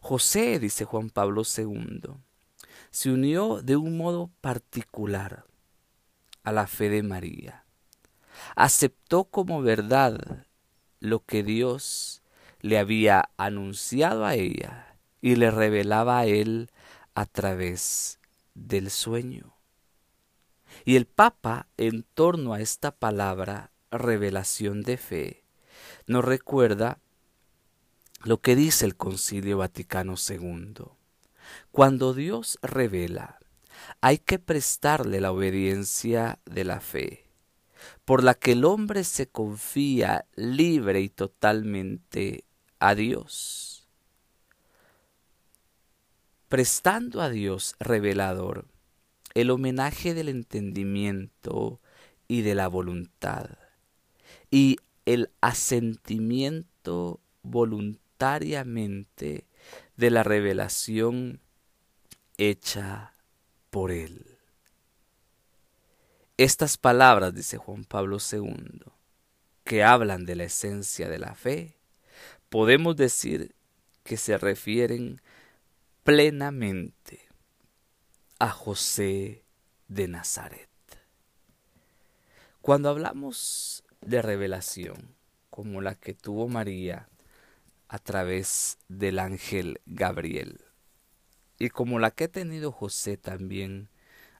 José, 0.00 0.58
dice 0.58 0.84
Juan 0.84 1.10
Pablo 1.10 1.42
II, 1.42 2.00
se 2.90 3.10
unió 3.10 3.60
de 3.62 3.76
un 3.76 3.96
modo 3.96 4.30
particular 4.40 5.44
a 6.42 6.52
la 6.52 6.66
fe 6.66 6.88
de 6.88 7.02
María. 7.02 7.64
Aceptó 8.56 9.24
como 9.24 9.62
verdad 9.62 10.46
lo 11.00 11.24
que 11.24 11.42
Dios 11.42 12.22
le 12.60 12.78
había 12.78 13.30
anunciado 13.36 14.24
a 14.24 14.34
ella 14.34 14.96
y 15.20 15.36
le 15.36 15.50
revelaba 15.50 16.20
a 16.20 16.26
él 16.26 16.70
a 17.14 17.26
través 17.26 18.18
del 18.54 18.90
sueño. 18.90 19.56
Y 20.84 20.96
el 20.96 21.06
Papa, 21.06 21.68
en 21.76 22.02
torno 22.02 22.54
a 22.54 22.60
esta 22.60 22.92
palabra 22.92 23.72
revelación 23.90 24.82
de 24.82 24.96
fe, 24.96 25.44
nos 26.06 26.24
recuerda 26.24 26.98
lo 28.24 28.40
que 28.40 28.56
dice 28.56 28.84
el 28.84 28.96
Concilio 28.96 29.58
Vaticano 29.58 30.14
II. 30.16 30.84
Cuando 31.70 32.14
Dios 32.14 32.58
revela, 32.62 33.38
hay 34.00 34.18
que 34.18 34.38
prestarle 34.38 35.20
la 35.20 35.32
obediencia 35.32 36.38
de 36.44 36.64
la 36.64 36.80
fe 36.80 37.28
por 38.04 38.24
la 38.24 38.34
que 38.34 38.52
el 38.52 38.64
hombre 38.64 39.04
se 39.04 39.28
confía 39.28 40.26
libre 40.34 41.00
y 41.00 41.08
totalmente 41.08 42.44
a 42.80 42.94
Dios. 42.94 43.86
Prestando 46.48 47.20
a 47.20 47.28
Dios 47.28 47.76
revelador 47.78 48.66
el 49.34 49.50
homenaje 49.50 50.14
del 50.14 50.28
entendimiento 50.28 51.80
y 52.26 52.42
de 52.42 52.54
la 52.54 52.68
voluntad 52.68 53.50
y 54.50 54.78
el 55.04 55.30
asentimiento 55.40 57.20
voluntariamente 58.18 59.46
de 59.96 60.10
la 60.10 60.24
revelación 60.24 61.40
hecha 62.36 63.12
por 63.70 63.92
Él. 63.92 64.38
Estas 66.36 66.76
palabras, 66.78 67.34
dice 67.34 67.58
Juan 67.58 67.84
Pablo 67.84 68.18
II, 68.20 68.82
que 69.64 69.84
hablan 69.84 70.24
de 70.24 70.36
la 70.36 70.44
esencia 70.44 71.08
de 71.08 71.18
la 71.18 71.34
fe, 71.34 71.76
podemos 72.48 72.96
decir 72.96 73.54
que 74.02 74.16
se 74.16 74.36
refieren 74.36 75.20
plenamente 76.02 77.20
a 78.38 78.50
José 78.50 79.44
de 79.88 80.08
Nazaret. 80.08 80.68
Cuando 82.62 82.88
hablamos 82.88 83.84
de 84.00 84.22
revelación, 84.22 85.14
como 85.50 85.80
la 85.80 85.94
que 85.94 86.14
tuvo 86.14 86.48
María 86.48 87.08
a 87.88 87.98
través 87.98 88.78
del 88.88 89.18
ángel 89.18 89.80
Gabriel, 89.86 90.60
y 91.58 91.70
como 91.70 91.98
la 91.98 92.10
que 92.10 92.24
ha 92.24 92.28
tenido 92.28 92.70
José 92.70 93.16
también 93.16 93.88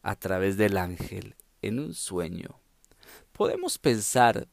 a 0.03 0.15
través 0.17 0.57
del 0.57 0.77
ángel 0.77 1.35
en 1.63 1.81
un 1.81 1.95
sueño, 1.95 2.61
podemos 3.33 3.79
pensar 3.79 4.49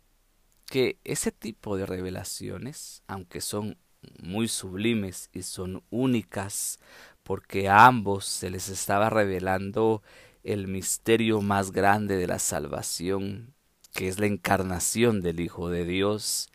que 0.65 0.97
ese 1.03 1.31
tipo 1.31 1.77
de 1.77 1.85
revelaciones, 1.85 3.03
aunque 3.07 3.41
son 3.41 3.77
muy 4.19 4.47
sublimes 4.47 5.29
y 5.33 5.43
son 5.43 5.83
únicas, 5.89 6.79
porque 7.23 7.69
a 7.69 7.85
ambos 7.85 8.25
se 8.25 8.49
les 8.49 8.69
estaba 8.69 9.09
revelando 9.09 10.01
el 10.43 10.67
misterio 10.67 11.41
más 11.41 11.71
grande 11.71 12.17
de 12.17 12.27
la 12.27 12.39
salvación, 12.39 13.53
que 13.93 14.07
es 14.07 14.19
la 14.19 14.27
encarnación 14.27 15.21
del 15.21 15.39
Hijo 15.39 15.69
de 15.69 15.85
Dios, 15.85 16.49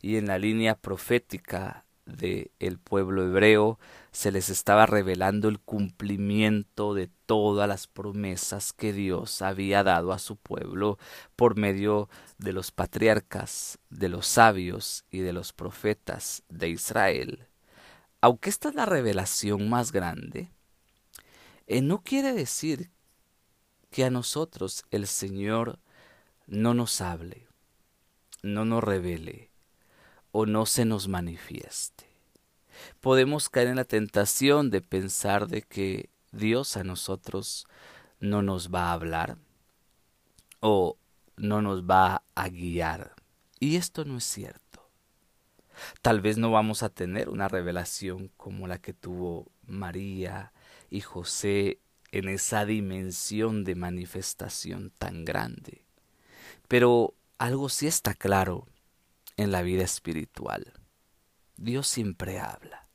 y 0.00 0.16
en 0.16 0.26
la 0.26 0.38
línea 0.38 0.76
profética 0.76 1.83
del 2.06 2.50
el 2.58 2.78
pueblo 2.78 3.24
hebreo 3.24 3.78
se 4.12 4.30
les 4.30 4.48
estaba 4.50 4.86
revelando 4.86 5.48
el 5.48 5.58
cumplimiento 5.58 6.94
de 6.94 7.08
todas 7.26 7.68
las 7.68 7.86
promesas 7.86 8.72
que 8.72 8.92
Dios 8.92 9.42
había 9.42 9.82
dado 9.82 10.12
a 10.12 10.18
su 10.18 10.36
pueblo 10.36 10.98
por 11.36 11.56
medio 11.56 12.08
de 12.38 12.52
los 12.52 12.70
patriarcas, 12.70 13.78
de 13.90 14.08
los 14.08 14.26
sabios 14.26 15.04
y 15.10 15.20
de 15.20 15.32
los 15.32 15.52
profetas 15.52 16.42
de 16.48 16.68
Israel. 16.68 17.46
Aunque 18.20 18.50
esta 18.50 18.68
es 18.68 18.74
la 18.74 18.86
revelación 18.86 19.68
más 19.68 19.92
grande, 19.92 20.50
eh, 21.66 21.80
no 21.80 22.02
quiere 22.02 22.32
decir 22.32 22.90
que 23.90 24.04
a 24.04 24.10
nosotros 24.10 24.84
el 24.90 25.06
Señor 25.06 25.78
no 26.46 26.74
nos 26.74 27.00
hable, 27.00 27.46
no 28.42 28.64
nos 28.64 28.84
revele 28.84 29.53
o 30.34 30.46
no 30.46 30.66
se 30.66 30.84
nos 30.84 31.06
manifieste 31.06 32.14
podemos 33.00 33.48
caer 33.48 33.68
en 33.68 33.76
la 33.76 33.84
tentación 33.84 34.70
de 34.70 34.80
pensar 34.80 35.48
de 35.48 35.62
que 35.62 36.10
Dios 36.32 36.76
a 36.76 36.84
nosotros 36.84 37.66
no 38.20 38.42
nos 38.42 38.72
va 38.72 38.90
a 38.90 38.92
hablar 38.92 39.36
o 40.60 40.96
no 41.36 41.62
nos 41.62 41.84
va 41.84 42.22
a 42.34 42.48
guiar. 42.48 43.14
Y 43.60 43.76
esto 43.76 44.04
no 44.04 44.18
es 44.18 44.24
cierto. 44.24 44.88
Tal 46.02 46.20
vez 46.20 46.38
no 46.38 46.50
vamos 46.50 46.82
a 46.82 46.88
tener 46.88 47.28
una 47.28 47.48
revelación 47.48 48.30
como 48.36 48.66
la 48.68 48.78
que 48.78 48.92
tuvo 48.92 49.50
María 49.66 50.52
y 50.90 51.00
José 51.00 51.78
en 52.12 52.28
esa 52.28 52.64
dimensión 52.64 53.64
de 53.64 53.74
manifestación 53.74 54.92
tan 54.98 55.24
grande. 55.24 55.84
Pero 56.68 57.14
algo 57.38 57.68
sí 57.68 57.86
está 57.86 58.14
claro 58.14 58.66
en 59.36 59.50
la 59.50 59.62
vida 59.62 59.84
espiritual. 59.84 60.72
Dios 61.56 61.86
siempre 61.88 62.40
habla. 62.40 62.88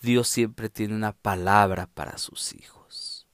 Dios 0.00 0.28
siempre 0.28 0.70
tiene 0.70 0.94
una 0.94 1.12
palabra 1.12 1.86
para 1.86 2.18
sus 2.18 2.54
hijos. 2.54 3.26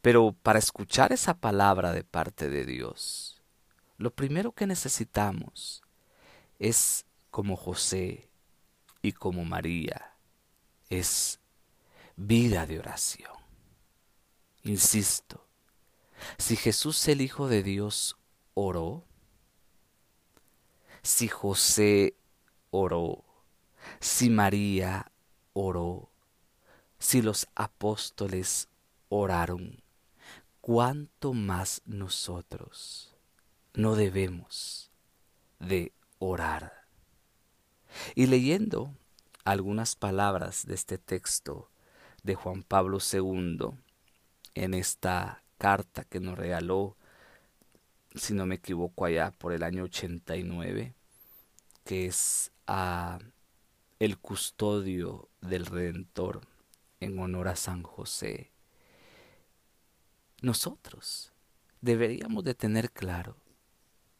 Pero 0.00 0.32
para 0.32 0.58
escuchar 0.58 1.12
esa 1.12 1.34
palabra 1.34 1.92
de 1.92 2.04
parte 2.04 2.50
de 2.50 2.64
Dios, 2.64 3.40
lo 3.96 4.14
primero 4.14 4.52
que 4.52 4.66
necesitamos 4.66 5.82
es, 6.58 7.06
como 7.30 7.56
José 7.56 8.30
y 9.02 9.12
como 9.12 9.44
María, 9.44 10.14
es 10.88 11.40
vida 12.16 12.66
de 12.66 12.78
oración. 12.78 13.32
Insisto, 14.64 15.46
si 16.36 16.56
Jesús 16.56 17.06
el 17.08 17.20
Hijo 17.20 17.48
de 17.48 17.62
Dios 17.62 18.16
oró, 18.54 19.07
si 21.08 21.26
José 21.26 22.16
oró, 22.70 23.24
si 23.98 24.28
María 24.28 25.10
oró, 25.54 26.10
si 26.98 27.22
los 27.22 27.48
apóstoles 27.54 28.68
oraron, 29.08 29.82
cuánto 30.60 31.32
más 31.32 31.80
nosotros 31.86 33.16
no 33.72 33.96
debemos 33.96 34.90
de 35.58 35.92
orar. 36.18 36.84
Y 38.14 38.26
leyendo 38.26 38.94
algunas 39.44 39.96
palabras 39.96 40.66
de 40.66 40.74
este 40.74 40.98
texto 40.98 41.70
de 42.22 42.34
Juan 42.34 42.62
Pablo 42.62 42.98
II 43.00 43.70
en 44.54 44.74
esta 44.74 45.42
carta 45.56 46.04
que 46.04 46.20
nos 46.20 46.36
regaló, 46.36 46.98
si 48.14 48.34
no 48.34 48.44
me 48.44 48.56
equivoco, 48.56 49.06
allá 49.06 49.30
por 49.30 49.54
el 49.54 49.62
año 49.62 49.84
89, 49.84 50.97
que 51.88 52.04
es 52.04 52.52
el 53.98 54.18
custodio 54.18 55.30
del 55.40 55.64
Redentor 55.64 56.42
en 57.00 57.18
honor 57.18 57.48
a 57.48 57.56
San 57.56 57.82
José. 57.82 58.52
Nosotros 60.42 61.32
deberíamos 61.80 62.44
de 62.44 62.54
tener 62.54 62.90
claro 62.92 63.38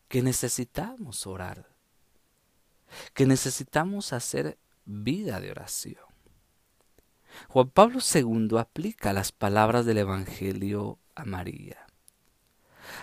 que 0.08 0.22
necesitamos 0.22 1.26
orar, 1.26 1.68
que 3.12 3.26
necesitamos 3.26 4.14
hacer 4.14 4.56
vida 4.86 5.38
de 5.38 5.50
oración. 5.50 6.02
Juan 7.48 7.68
Pablo 7.68 7.98
II 8.00 8.48
aplica 8.58 9.12
las 9.12 9.30
palabras 9.30 9.84
del 9.84 9.98
Evangelio 9.98 10.98
a 11.14 11.26
María, 11.26 11.86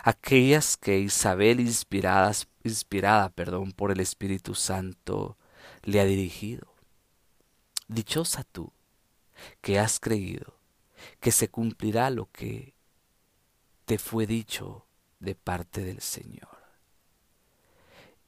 aquellas 0.03 0.77
que 0.77 0.99
Isabel 0.99 1.59
inspiradas, 1.59 2.47
inspirada 2.63 3.29
perdón, 3.29 3.71
por 3.71 3.91
el 3.91 3.99
Espíritu 3.99 4.55
Santo 4.55 5.37
le 5.83 5.99
ha 5.99 6.05
dirigido. 6.05 6.73
Dichosa 7.87 8.43
tú 8.43 8.71
que 9.61 9.79
has 9.79 9.99
creído 9.99 10.55
que 11.19 11.31
se 11.31 11.49
cumplirá 11.49 12.09
lo 12.09 12.31
que 12.31 12.73
te 13.85 13.97
fue 13.97 14.25
dicho 14.25 14.85
de 15.19 15.35
parte 15.35 15.83
del 15.83 16.01
Señor. 16.01 16.49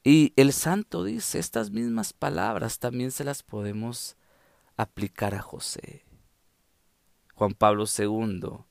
Y 0.04 0.32
el 0.36 0.52
santo 0.52 1.04
dice, 1.04 1.38
estas 1.38 1.70
mismas 1.70 2.12
palabras 2.12 2.78
también 2.78 3.10
se 3.10 3.24
las 3.24 3.42
podemos 3.42 4.16
aplicar 4.76 5.34
a 5.34 5.42
José. 5.42 6.04
Juan 7.34 7.52
Pablo 7.52 7.84
II, 7.86 8.64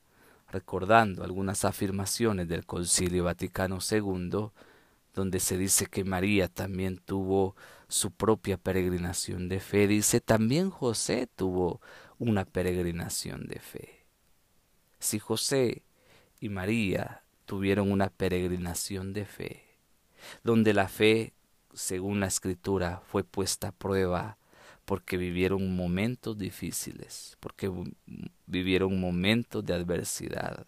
recordando 0.48 1.24
algunas 1.24 1.64
afirmaciones 1.64 2.48
del 2.48 2.66
Concilio 2.66 3.24
Vaticano 3.24 3.78
II, 3.90 4.50
donde 5.14 5.40
se 5.40 5.58
dice 5.58 5.86
que 5.86 6.04
María 6.04 6.48
también 6.48 6.98
tuvo 6.98 7.56
su 7.88 8.10
propia 8.10 8.56
peregrinación 8.56 9.48
de 9.48 9.60
fe, 9.60 9.86
dice 9.86 10.20
también 10.20 10.70
José 10.70 11.28
tuvo 11.34 11.80
una 12.18 12.44
peregrinación 12.44 13.46
de 13.46 13.58
fe. 13.58 14.06
Si 14.98 15.18
José 15.18 15.82
y 16.40 16.48
María 16.48 17.22
tuvieron 17.44 17.90
una 17.90 18.10
peregrinación 18.10 19.12
de 19.12 19.24
fe, 19.24 19.64
donde 20.42 20.74
la 20.74 20.88
fe, 20.88 21.34
según 21.72 22.20
la 22.20 22.26
escritura, 22.26 23.02
fue 23.06 23.24
puesta 23.24 23.68
a 23.68 23.72
prueba 23.72 24.37
porque 24.88 25.18
vivieron 25.18 25.76
momentos 25.76 26.38
difíciles, 26.38 27.36
porque 27.40 27.70
vivieron 28.46 28.98
momentos 28.98 29.62
de 29.62 29.74
adversidad, 29.74 30.66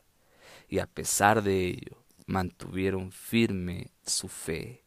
y 0.69 0.81
a 0.81 0.87
pesar 0.87 1.43
de 1.43 1.69
ello 1.69 2.05
mantuvieron 2.27 3.13
firme 3.13 3.93
su 4.05 4.29
fe. 4.29 4.85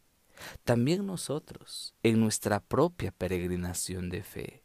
También 0.62 1.04
nosotros, 1.04 1.96
en 2.04 2.20
nuestra 2.20 2.60
propia 2.60 3.10
peregrinación 3.10 4.08
de 4.08 4.22
fe, 4.22 4.62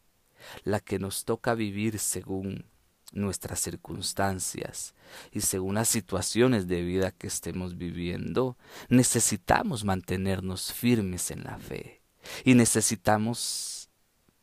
la 0.63 0.79
que 0.79 0.99
nos 0.99 1.25
toca 1.25 1.55
vivir 1.55 1.97
según 1.97 2.65
nuestras 3.11 3.59
circunstancias 3.61 4.93
y 5.31 5.41
según 5.41 5.73
las 5.73 5.89
situaciones 5.89 6.67
de 6.67 6.83
vida 6.83 7.09
que 7.09 7.25
estemos 7.25 7.75
viviendo, 7.75 8.55
necesitamos 8.87 9.83
mantenernos 9.83 10.71
firmes 10.71 11.31
en 11.31 11.43
la 11.43 11.57
fe 11.57 12.03
y 12.45 12.53
necesitamos 12.53 13.78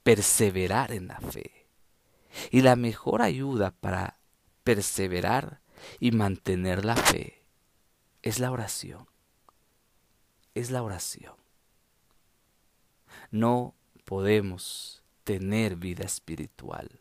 perseverar 0.07 0.93
en 0.93 1.09
la 1.09 1.19
fe. 1.19 1.67
Y 2.53 2.61
la 2.61 2.77
mejor 2.77 3.23
ayuda 3.23 3.73
para 3.73 4.21
perseverar 4.63 5.61
y 5.99 6.13
mantener 6.13 6.85
la 6.85 6.95
fe 6.95 7.43
es 8.23 8.39
la 8.39 8.53
oración. 8.53 9.09
Es 10.55 10.71
la 10.71 10.85
oración. 10.85 11.35
No 13.33 13.75
podemos 14.05 15.03
tener 15.25 15.75
vida 15.75 16.05
espiritual 16.05 17.01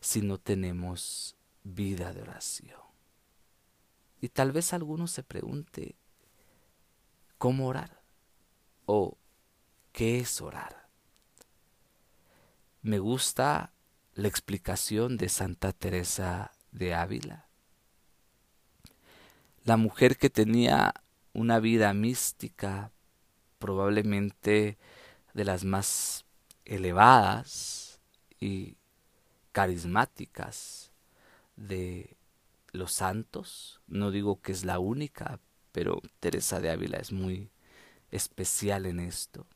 si 0.00 0.22
no 0.22 0.38
tenemos 0.38 1.36
vida 1.62 2.14
de 2.14 2.22
oración. 2.22 2.80
Y 4.22 4.30
tal 4.30 4.50
vez 4.50 4.72
alguno 4.72 5.08
se 5.08 5.24
pregunte, 5.24 5.94
¿cómo 7.36 7.66
orar? 7.66 8.00
¿O 8.86 9.18
qué 9.92 10.20
es 10.20 10.40
orar? 10.40 10.83
Me 12.84 12.98
gusta 12.98 13.72
la 14.12 14.28
explicación 14.28 15.16
de 15.16 15.30
Santa 15.30 15.72
Teresa 15.72 16.52
de 16.70 16.92
Ávila, 16.92 17.48
la 19.64 19.78
mujer 19.78 20.18
que 20.18 20.28
tenía 20.28 20.92
una 21.32 21.60
vida 21.60 21.94
mística, 21.94 22.92
probablemente 23.58 24.76
de 25.32 25.44
las 25.46 25.64
más 25.64 26.26
elevadas 26.66 28.00
y 28.38 28.76
carismáticas 29.52 30.92
de 31.56 32.18
los 32.72 32.92
santos. 32.92 33.80
No 33.86 34.10
digo 34.10 34.42
que 34.42 34.52
es 34.52 34.62
la 34.62 34.78
única, 34.78 35.40
pero 35.72 36.02
Teresa 36.20 36.60
de 36.60 36.68
Ávila 36.68 36.98
es 36.98 37.12
muy 37.12 37.50
especial 38.10 38.84
en 38.84 39.00
esto. 39.00 39.46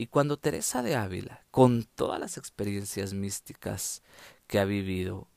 Y 0.00 0.06
cuando 0.06 0.38
Teresa 0.38 0.80
de 0.80 0.96
Ávila, 0.96 1.44
con 1.50 1.84
todas 1.84 2.18
las 2.18 2.38
experiencias 2.38 3.12
místicas 3.12 4.02
que 4.46 4.58
ha 4.58 4.64
vivido, 4.64 5.28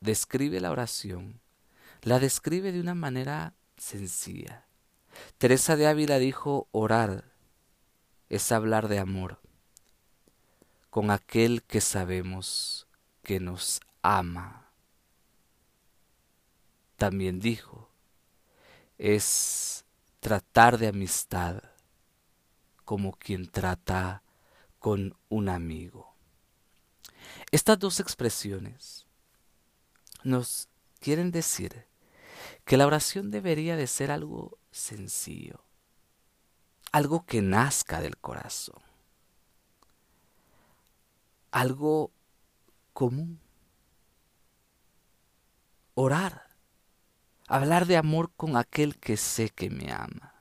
describe 0.00 0.62
la 0.62 0.70
oración, 0.70 1.42
la 2.00 2.18
describe 2.18 2.72
de 2.72 2.80
una 2.80 2.94
manera 2.94 3.52
sencilla. 3.76 4.66
Teresa 5.36 5.76
de 5.76 5.88
Ávila 5.88 6.18
dijo, 6.18 6.68
orar 6.72 7.34
es 8.30 8.50
hablar 8.50 8.88
de 8.88 8.98
amor 8.98 9.42
con 10.88 11.10
aquel 11.10 11.62
que 11.62 11.82
sabemos 11.82 12.86
que 13.22 13.40
nos 13.40 13.78
ama. 14.00 14.72
También 16.96 17.40
dijo, 17.40 17.90
es 18.96 19.84
tratar 20.20 20.78
de 20.78 20.88
amistad 20.88 21.62
como 22.88 23.12
quien 23.12 23.46
trata 23.50 24.22
con 24.78 25.14
un 25.28 25.50
amigo. 25.50 26.14
Estas 27.50 27.78
dos 27.78 28.00
expresiones 28.00 29.06
nos 30.24 30.70
quieren 30.98 31.30
decir 31.30 31.84
que 32.64 32.78
la 32.78 32.86
oración 32.86 33.30
debería 33.30 33.76
de 33.76 33.86
ser 33.86 34.10
algo 34.10 34.56
sencillo, 34.70 35.62
algo 36.90 37.26
que 37.26 37.42
nazca 37.42 38.00
del 38.00 38.16
corazón, 38.16 38.80
algo 41.50 42.10
común. 42.94 43.38
Orar, 45.92 46.48
hablar 47.48 47.84
de 47.84 47.98
amor 47.98 48.32
con 48.34 48.56
aquel 48.56 48.96
que 48.96 49.18
sé 49.18 49.50
que 49.50 49.68
me 49.68 49.92
ama, 49.92 50.37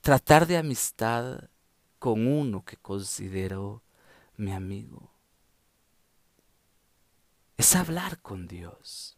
tratar 0.00 0.46
de 0.46 0.56
amistad 0.56 1.48
con 1.98 2.26
uno 2.26 2.64
que 2.64 2.76
considero 2.76 3.82
mi 4.36 4.52
amigo. 4.52 5.10
Es 7.56 7.74
hablar 7.74 8.20
con 8.20 8.46
Dios, 8.46 9.16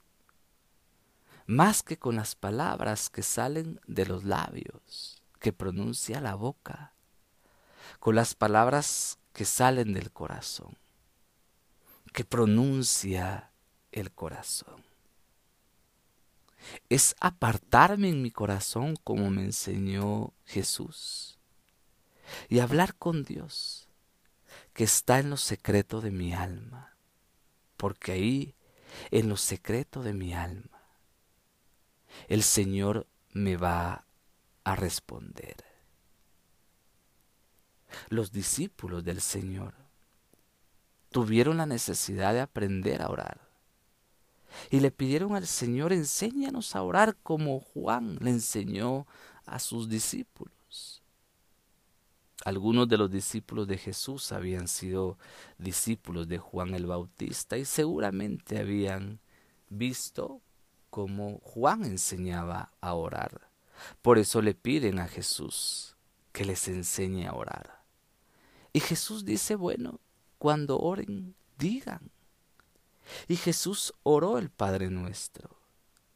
más 1.47 1.83
que 1.83 1.99
con 1.99 2.17
las 2.17 2.35
palabras 2.35 3.11
que 3.11 3.23
salen 3.23 3.81
de 3.87 4.07
los 4.07 4.25
labios, 4.25 5.23
que 5.41 5.53
pronuncia 5.53 6.21
la 6.21 6.35
boca, 6.35 6.95
con 7.99 8.15
las 8.15 8.35
palabras 8.35 9.19
que 9.33 9.45
salen 9.45 9.93
del 9.93 10.13
corazón 10.13 10.77
que 12.19 12.25
pronuncia 12.25 13.53
el 13.93 14.11
corazón. 14.13 14.88
Es 16.89 17.15
apartarme 17.21 18.09
en 18.09 18.23
mi 18.23 18.31
corazón 18.31 18.97
como 19.05 19.31
me 19.31 19.43
enseñó 19.43 20.33
Jesús 20.45 21.39
y 22.49 22.59
hablar 22.59 22.95
con 22.95 23.25
Dios 23.25 23.89
que 24.73 24.85
está 24.85 25.19
en 25.19 25.31
lo 25.31 25.37
secreto 25.37 26.01
de 26.01 26.11
mi 26.11 26.33
alma, 26.33 26.95
porque 27.77 28.13
ahí, 28.13 28.55
en 29.11 29.29
lo 29.29 29.37
secreto 29.37 30.03
de 30.03 30.15
mi 30.15 30.35
alma, 30.35 30.83
el 32.29 32.43
Señor 32.43 33.07
me 33.33 33.57
va 33.57 34.05
a 34.65 34.77
responder. 34.77 35.65
Los 38.09 38.33
discípulos 38.33 39.05
del 39.05 39.21
Señor 39.21 39.75
tuvieron 41.11 41.57
la 41.57 41.67
necesidad 41.67 42.33
de 42.35 42.41
aprender 42.41 43.03
a 43.03 43.09
orar. 43.09 43.48
Y 44.71 44.81
le 44.81 44.91
pidieron 44.91 45.35
al 45.35 45.47
Señor, 45.47 45.93
enséñanos 45.93 46.75
a 46.77 46.83
orar 46.83 47.17
como 47.23 47.61
Juan 47.61 48.19
le 48.21 48.31
enseñó 48.31 49.07
a 49.47 49.59
sus 49.59 49.89
discípulos. 49.89 51.03
Algunos 52.45 52.89
de 52.89 52.97
los 52.97 53.11
discípulos 53.11 53.67
de 53.67 53.79
Jesús 53.79 54.33
habían 54.33 54.69
sido 54.69 55.19
discípulos 55.59 56.29
de 56.29 56.39
Juan 56.39 56.75
el 56.75 56.87
Bautista 56.87 57.59
y 57.59 57.65
seguramente 57.65 58.59
habían 58.59 59.21
visto 59.69 60.41
cómo 60.91 61.41
Juan 61.43 61.85
enseñaba 61.85 62.73
a 62.81 62.95
orar. 62.95 63.51
Por 64.03 64.19
eso 64.19 64.41
le 64.41 64.55
piden 64.55 64.99
a 64.99 65.09
Jesús 65.09 65.97
que 66.33 66.45
les 66.45 66.69
enseñe 66.69 67.27
a 67.27 67.35
orar. 67.35 67.83
Y 68.73 68.81
Jesús 68.81 69.25
dice, 69.25 69.57
bueno, 69.57 70.01
cuando 70.39 70.79
oren, 70.79 71.35
digan. 71.59 72.11
Y 73.27 73.37
Jesús 73.37 73.95
oró 74.03 74.39
el 74.39 74.51
Padre 74.51 74.91
nuestro 74.91 75.51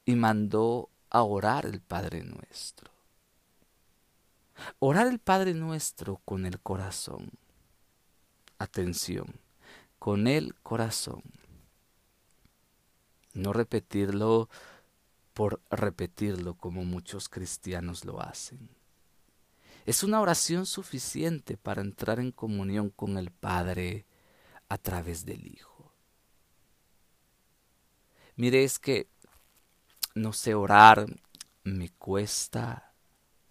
y 0.05 0.15
mandó 0.15 0.91
a 1.11 1.23
orar 1.23 1.67
el 1.67 1.81
Padre 1.81 2.23
nuestro. 2.23 2.91
Orar 4.79 5.07
el 5.07 5.19
Padre 5.19 5.55
nuestro 5.55 6.21
con 6.25 6.47
el 6.47 6.61
corazón. 6.61 7.31
Atención, 8.59 9.35
con 9.99 10.27
el 10.27 10.55
corazón. 10.63 11.23
No 13.35 13.53
repetirlo 13.53 14.49
por 15.35 15.61
repetirlo 15.71 16.55
como 16.55 16.85
muchos 16.85 17.29
cristianos 17.29 18.05
lo 18.05 18.21
hacen. 18.21 18.69
Es 19.85 20.05
una 20.05 20.21
oración 20.21 20.67
suficiente 20.67 21.57
para 21.57 21.83
entrar 21.83 22.21
en 22.21 22.31
comunión 22.31 22.91
con 22.91 23.19
el 23.19 23.31
Padre 23.31 24.07
a 24.69 24.79
través 24.79 25.25
del 25.25 25.47
Hijo. 25.47 25.72
Mire, 28.43 28.65
es 28.65 28.81
que 28.81 29.07
no 30.17 30.33
sé 30.33 30.57
orar, 30.57 31.07
me 31.63 31.91
cuesta, 31.91 32.93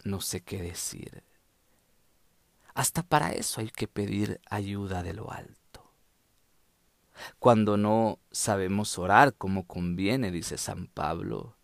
no 0.03 0.19
sé 0.19 0.41
qué 0.41 0.61
decir. 0.61 1.23
Hasta 2.73 3.01
para 3.01 3.31
eso 3.31 3.61
hay 3.61 3.69
que 3.69 3.87
pedir 3.87 4.41
ayuda 4.49 5.01
de 5.01 5.13
lo 5.13 5.31
alto. 5.31 5.93
Cuando 7.39 7.77
no 7.77 8.19
sabemos 8.33 8.99
orar 8.99 9.33
como 9.33 9.65
conviene, 9.65 10.29
dice 10.29 10.57
San 10.57 10.87
Pablo, 10.87 11.55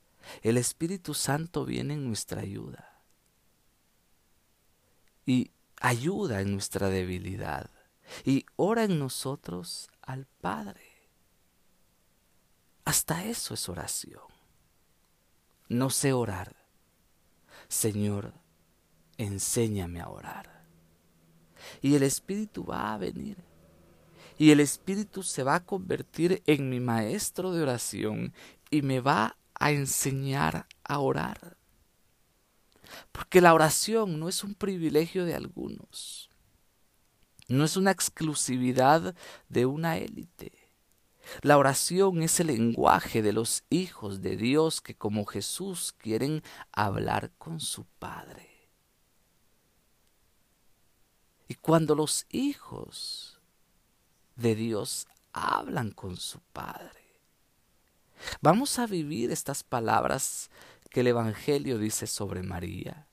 el 0.42 0.58
Espíritu 0.58 1.13
Santo 1.13 1.66
viene 1.66 1.96
en 1.96 2.08
nuestra 2.08 2.44
ayuda 2.44 3.02
y 5.26 5.52
ayuda 5.82 6.40
en 6.40 6.54
nuestra 6.54 6.88
debilidad 6.88 7.70
y 8.24 8.46
ora 8.56 8.86
en 8.86 8.98
nosotros 9.00 9.90
al 10.02 10.28
Padre. 10.40 10.87
Hasta 12.88 13.26
eso 13.26 13.54
es 13.54 13.67
oración. 13.67 14.21
No 15.67 15.89
sé 15.89 16.13
orar. 16.13 16.56
Señor, 17.67 18.32
enséñame 19.17 20.00
a 20.00 20.08
orar. 20.08 20.63
Y 21.82 21.95
el 21.95 22.04
Espíritu 22.04 22.63
va 22.63 22.93
a 22.93 22.97
venir. 22.97 23.43
Y 24.38 24.52
el 24.52 24.62
Espíritu 24.62 25.21
se 25.21 25.43
va 25.43 25.56
a 25.56 25.65
convertir 25.65 26.41
en 26.45 26.69
mi 26.69 26.80
maestro 26.80 27.52
de 27.52 27.62
oración 27.62 28.34
y 28.69 28.84
me 28.84 29.02
va 29.02 29.36
a 29.56 29.71
enseñar 29.71 30.65
a 30.86 31.00
orar. 31.00 31.58
Porque 33.12 33.41
la 33.41 33.54
oración 33.54 34.17
no 34.17 34.30
es 34.30 34.45
un 34.45 34.56
privilegio 34.56 35.26
de 35.26 35.36
algunos. 35.36 36.30
No 37.50 37.65
es 37.65 37.76
una 37.76 37.91
exclusividad 37.91 39.13
de 39.50 39.65
una 39.65 39.97
élite. 39.97 40.66
La 41.42 41.58
oración 41.58 42.24
es 42.24 42.40
el 42.40 42.48
lenguaje 42.48 43.22
de 43.22 43.34
los 43.34 43.63
hijos 43.70 44.22
de 44.22 44.38
Dios 44.38 44.82
que 44.82 44.96
como 44.96 45.26
Jesús 45.26 45.94
quieren 45.98 46.44
hablar 46.72 47.32
con 47.38 47.60
su 47.60 47.86
Padre. 48.00 48.48
Y 51.48 51.56
cuando 51.56 51.96
los 51.96 52.26
hijos 52.30 53.40
de 54.36 54.56
Dios 54.56 55.08
hablan 55.34 55.92
con 55.92 56.18
su 56.18 56.40
Padre, 56.54 57.22
vamos 58.42 58.80
a 58.80 58.88
vivir 58.88 59.32
estas 59.32 59.63
palabras 59.63 60.50
que 60.90 61.02
el 61.02 61.08
Evangelio 61.08 61.78
dice 61.78 62.08
sobre 62.08 62.44
María 62.44 63.08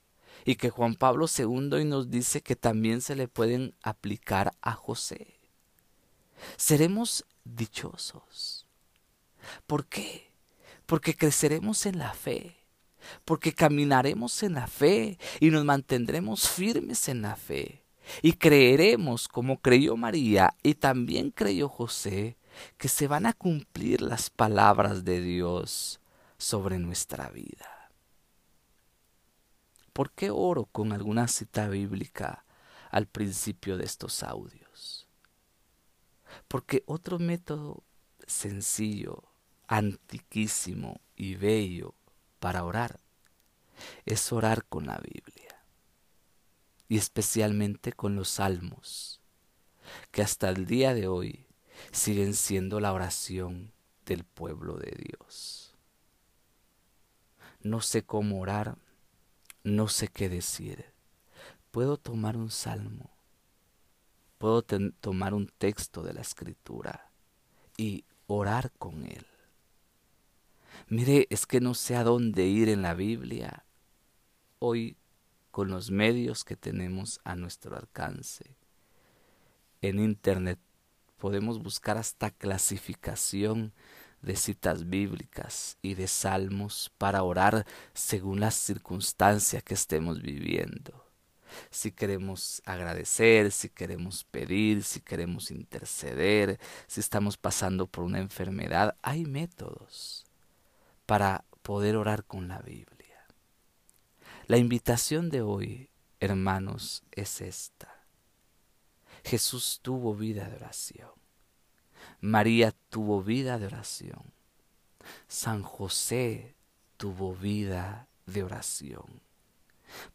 y 0.45 0.57
que 0.57 0.71
Juan 0.71 0.95
Pablo 0.95 1.27
II 1.27 1.85
nos 1.85 2.11
dice 2.11 2.43
que 2.43 2.57
también 2.57 3.01
se 3.01 3.17
le 3.17 3.29
pueden 3.29 3.75
aplicar 3.83 4.53
a 4.61 4.73
José. 4.73 5.39
Seremos 6.57 7.25
dichosos. 7.45 8.67
¿Por 9.67 9.87
qué? 9.87 10.31
Porque 10.87 11.17
creceremos 11.17 11.87
en 11.87 11.99
la 11.99 12.13
fe, 12.13 12.57
porque 13.25 13.53
caminaremos 13.53 14.43
en 14.43 14.55
la 14.55 14.67
fe 14.67 15.19
y 15.41 15.51
nos 15.51 15.65
mantendremos 15.65 16.49
firmes 16.49 17.09
en 17.09 17.23
la 17.23 17.37
fe. 17.37 17.83
Y 18.21 18.35
creeremos 18.35 19.29
como 19.29 19.61
creyó 19.61 19.97
María 19.97 20.55
y 20.63 20.75
también 20.75 21.31
creyó 21.31 21.69
José, 21.69 22.37
que 22.77 22.89
se 22.89 23.09
van 23.09 23.27
a 23.27 23.33
cumplir 23.33 24.03
las 24.03 24.31
palabras 24.31 25.05
de 25.05 25.21
Dios 25.21 26.01
sobre 26.39 26.79
nuestra 26.79 27.31
vida. 27.31 27.91
¿Por 29.93 30.11
qué 30.11 30.31
oro 30.31 30.67
con 30.67 30.93
alguna 30.93 31.29
cita 31.29 31.69
bíblica 31.69 32.45
al 32.91 33.07
principio 33.07 33.77
de 33.79 33.85
estos 33.85 34.23
audios? 34.23 34.64
Porque 36.55 36.85
otro 36.87 37.19
método 37.19 37.83
sencillo, 38.29 39.25
antiquísimo 39.67 41.01
y 41.17 41.35
bello 41.35 41.97
para 42.39 42.63
orar 42.63 43.01
es 44.07 44.33
orar 44.33 44.65
con 44.65 44.87
la 44.87 44.99
Biblia 44.99 45.65
y 46.89 46.97
especialmente 46.97 47.93
con 47.93 48.15
los 48.15 48.29
salmos, 48.29 49.21
que 50.13 50.23
hasta 50.23 50.49
el 50.49 50.65
día 50.65 50.95
de 50.95 51.09
hoy 51.09 51.45
siguen 51.91 52.35
siendo 52.35 52.79
la 52.79 52.93
oración 52.93 53.73
del 54.07 54.23
pueblo 54.23 54.77
de 54.77 54.93
Dios. 54.93 55.75
No 57.63 57.81
sé 57.81 58.05
cómo 58.05 58.39
orar, 58.39 58.79
no 59.65 59.89
sé 59.89 60.07
qué 60.07 60.29
decir. 60.29 60.85
Puedo 61.73 61.97
tomar 61.97 62.37
un 62.37 62.53
salmo, 62.53 63.11
puedo 64.45 64.61
tomar 65.01 65.33
un 65.33 65.47
texto 65.47 66.03
de 66.03 66.13
la 66.13 66.21
escritura 66.21 67.11
y 67.79 68.05
orar 68.27 68.73
con 68.73 69.07
él. 69.07 69.25
Mire, 70.87 71.27
es 71.31 71.47
que 71.47 71.63
no 71.63 71.73
sé 71.73 71.97
a 71.97 72.05
dónde 72.05 72.45
ir 72.45 72.69
en 72.69 72.83
la 72.83 72.93
Biblia. 72.93 73.65
Hoy, 74.59 74.99
con 75.51 75.69
los 75.69 75.91
medios 75.91 76.45
que 76.45 76.57
tenemos 76.57 77.21
a 77.25 77.37
nuestro 77.37 77.75
alcance, 77.75 78.55
en 79.81 79.99
Internet 79.99 80.59
podemos 81.17 81.63
buscar 81.63 81.97
hasta 81.97 82.31
clasificación 82.31 83.73
de 84.21 84.37
citas 84.37 84.91
bíblicas 84.91 85.79
y 85.81 85.95
de 85.95 86.07
salmos 86.07 86.93
para 86.99 87.23
orar 87.23 87.65
según 87.95 88.41
las 88.41 88.57
circunstancias 88.57 89.63
que 89.63 89.73
estemos 89.73 90.21
viviendo. 90.21 91.04
Si 91.71 91.93
queremos 91.93 92.63
agradecer, 92.65 93.53
si 93.53 93.69
queremos 93.69 94.25
pedir, 94.25 94.83
si 94.83 95.01
queremos 95.01 95.51
interceder, 95.51 96.59
si 96.87 97.01
estamos 97.01 97.37
pasando 97.37 97.87
por 97.87 98.05
una 98.05 98.19
enfermedad, 98.19 98.97
hay 99.03 99.25
métodos 99.25 100.27
para 101.07 101.45
poder 101.63 101.97
orar 101.97 102.25
con 102.25 102.49
la 102.49 102.61
Biblia. 102.61 103.27
La 104.47 104.59
invitación 104.59 105.31
de 105.31 105.43
hoy, 105.43 105.91
hermanos, 106.21 107.03
es 107.13 107.41
esta. 107.41 108.05
Jesús 109.25 109.81
tuvo 109.83 110.15
vida 110.15 110.49
de 110.49 110.57
oración. 110.57 111.11
María 112.21 112.73
tuvo 112.91 113.23
vida 113.23 113.59
de 113.59 113.67
oración. 113.67 114.33
San 115.29 115.63
José 115.63 116.55
tuvo 116.97 117.35
vida 117.35 118.09
de 118.27 118.43
oración. 118.43 119.24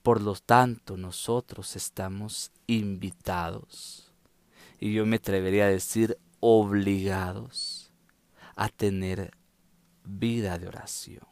Por 0.02 0.22
lo 0.22 0.36
tanto, 0.36 0.98
nosotros 0.98 1.76
estamos 1.76 2.52
invitados, 2.68 4.12
y 4.80 4.94
yo 4.94 5.06
me 5.06 5.18
atrevería 5.18 5.65
a 5.65 5.70
decir 5.70 6.18
obligados, 6.39 7.92
a 8.56 8.70
tener 8.70 9.32
vida 10.04 10.58
de 10.58 10.68
oración. 10.68 11.28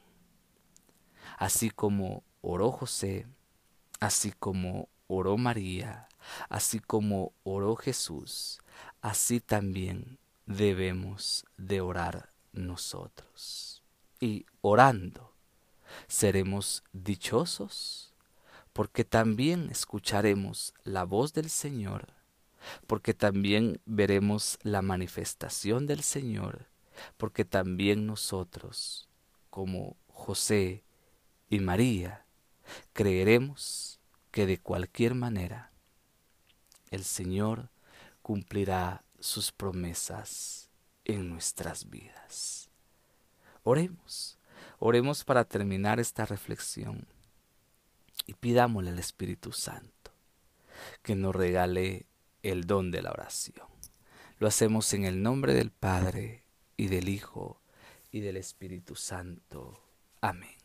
Así 1.37 1.69
como 1.69 2.23
oró 2.41 2.71
José, 2.71 3.27
así 3.99 4.31
como 4.31 4.89
oró 5.07 5.37
María, 5.37 6.07
así 6.49 6.79
como 6.79 7.33
oró 7.43 7.75
Jesús, 7.75 8.59
así 9.01 9.39
también 9.39 10.19
debemos 10.45 11.45
de 11.57 11.81
orar 11.81 12.29
nosotros. 12.53 13.83
Y 14.19 14.45
orando 14.61 15.33
seremos 16.07 16.83
dichosos 16.91 18.06
porque 18.77 19.03
también 19.03 19.71
escucharemos 19.71 20.75
la 20.83 21.03
voz 21.03 21.33
del 21.33 21.49
Señor, 21.49 22.13
porque 22.85 23.15
también 23.15 23.81
veremos 23.87 24.59
la 24.61 24.83
manifestación 24.83 25.87
del 25.87 26.03
Señor, 26.03 26.67
porque 27.17 27.43
también 27.43 28.05
nosotros, 28.05 29.09
como 29.49 29.97
José 30.09 30.83
y 31.49 31.57
María, 31.57 32.27
creeremos 32.93 33.99
que 34.29 34.45
de 34.45 34.59
cualquier 34.59 35.15
manera 35.15 35.71
el 36.91 37.03
Señor 37.03 37.71
cumplirá 38.21 39.03
sus 39.19 39.51
promesas 39.51 40.69
en 41.03 41.29
nuestras 41.29 41.89
vidas. 41.89 42.69
Oremos, 43.63 44.37
oremos 44.77 45.23
para 45.23 45.45
terminar 45.45 45.99
esta 45.99 46.27
reflexión 46.27 47.16
y 48.27 48.33
pidámosle 48.33 48.91
al 48.91 48.99
Espíritu 48.99 49.51
Santo 49.51 50.11
que 51.01 51.15
nos 51.15 51.35
regale 51.35 52.05
el 52.43 52.65
don 52.65 52.91
de 52.91 53.01
la 53.01 53.11
oración. 53.11 53.67
Lo 54.39 54.47
hacemos 54.47 54.93
en 54.93 55.05
el 55.05 55.23
nombre 55.23 55.53
del 55.53 55.71
Padre 55.71 56.43
y 56.75 56.87
del 56.87 57.09
Hijo 57.09 57.61
y 58.11 58.19
del 58.19 58.37
Espíritu 58.37 58.95
Santo. 58.95 59.81
Amén. 60.21 60.55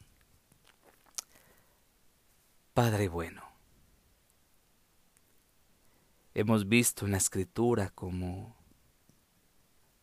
Padre 2.74 3.08
bueno, 3.08 3.42
hemos 6.34 6.68
visto 6.68 7.04
en 7.04 7.12
la 7.12 7.18
escritura 7.18 7.90
como 7.90 8.56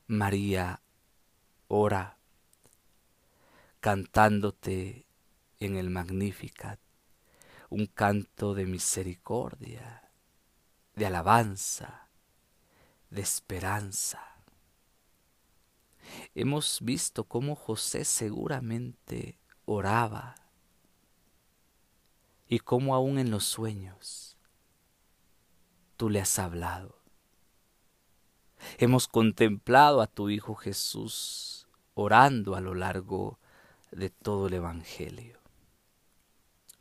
María 0.08 0.82
ora 1.67 2.17
cantándote 3.80 5.06
en 5.60 5.78
el 5.78 5.89
Magnificat 5.89 6.80
un 7.70 7.86
canto 7.86 8.54
de 8.54 8.66
misericordia, 8.66 10.10
de 10.96 11.06
alabanza, 11.06 12.10
de 13.10 13.22
esperanza. 13.22 14.22
Hemos 16.34 16.80
visto 16.82 17.24
cómo 17.24 17.56
José 17.56 18.06
seguramente 18.06 19.38
oraba 19.66 20.36
y 22.48 22.60
cómo 22.60 22.96
aún 22.96 23.20
en 23.20 23.30
los 23.30 23.46
sueños 23.46 24.38
tú 25.98 26.10
le 26.10 26.22
has 26.22 26.40
hablado. 26.40 26.98
Hemos 28.80 29.08
contemplado 29.08 30.02
a 30.02 30.08
tu 30.08 30.30
Hijo 30.30 30.56
Jesús 30.56 31.68
orando 31.94 32.56
a 32.56 32.62
lo 32.62 32.74
largo 32.74 33.38
de 33.92 34.10
todo 34.10 34.48
el 34.48 34.56
Evangelio. 34.56 35.40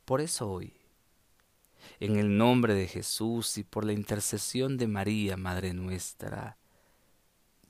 Por 0.04 0.22
eso 0.22 0.50
hoy 0.50 0.77
en 2.00 2.16
el 2.16 2.36
nombre 2.36 2.74
de 2.74 2.86
Jesús 2.86 3.58
y 3.58 3.64
por 3.64 3.84
la 3.84 3.92
intercesión 3.92 4.76
de 4.76 4.86
María, 4.86 5.36
Madre 5.36 5.74
nuestra, 5.74 6.56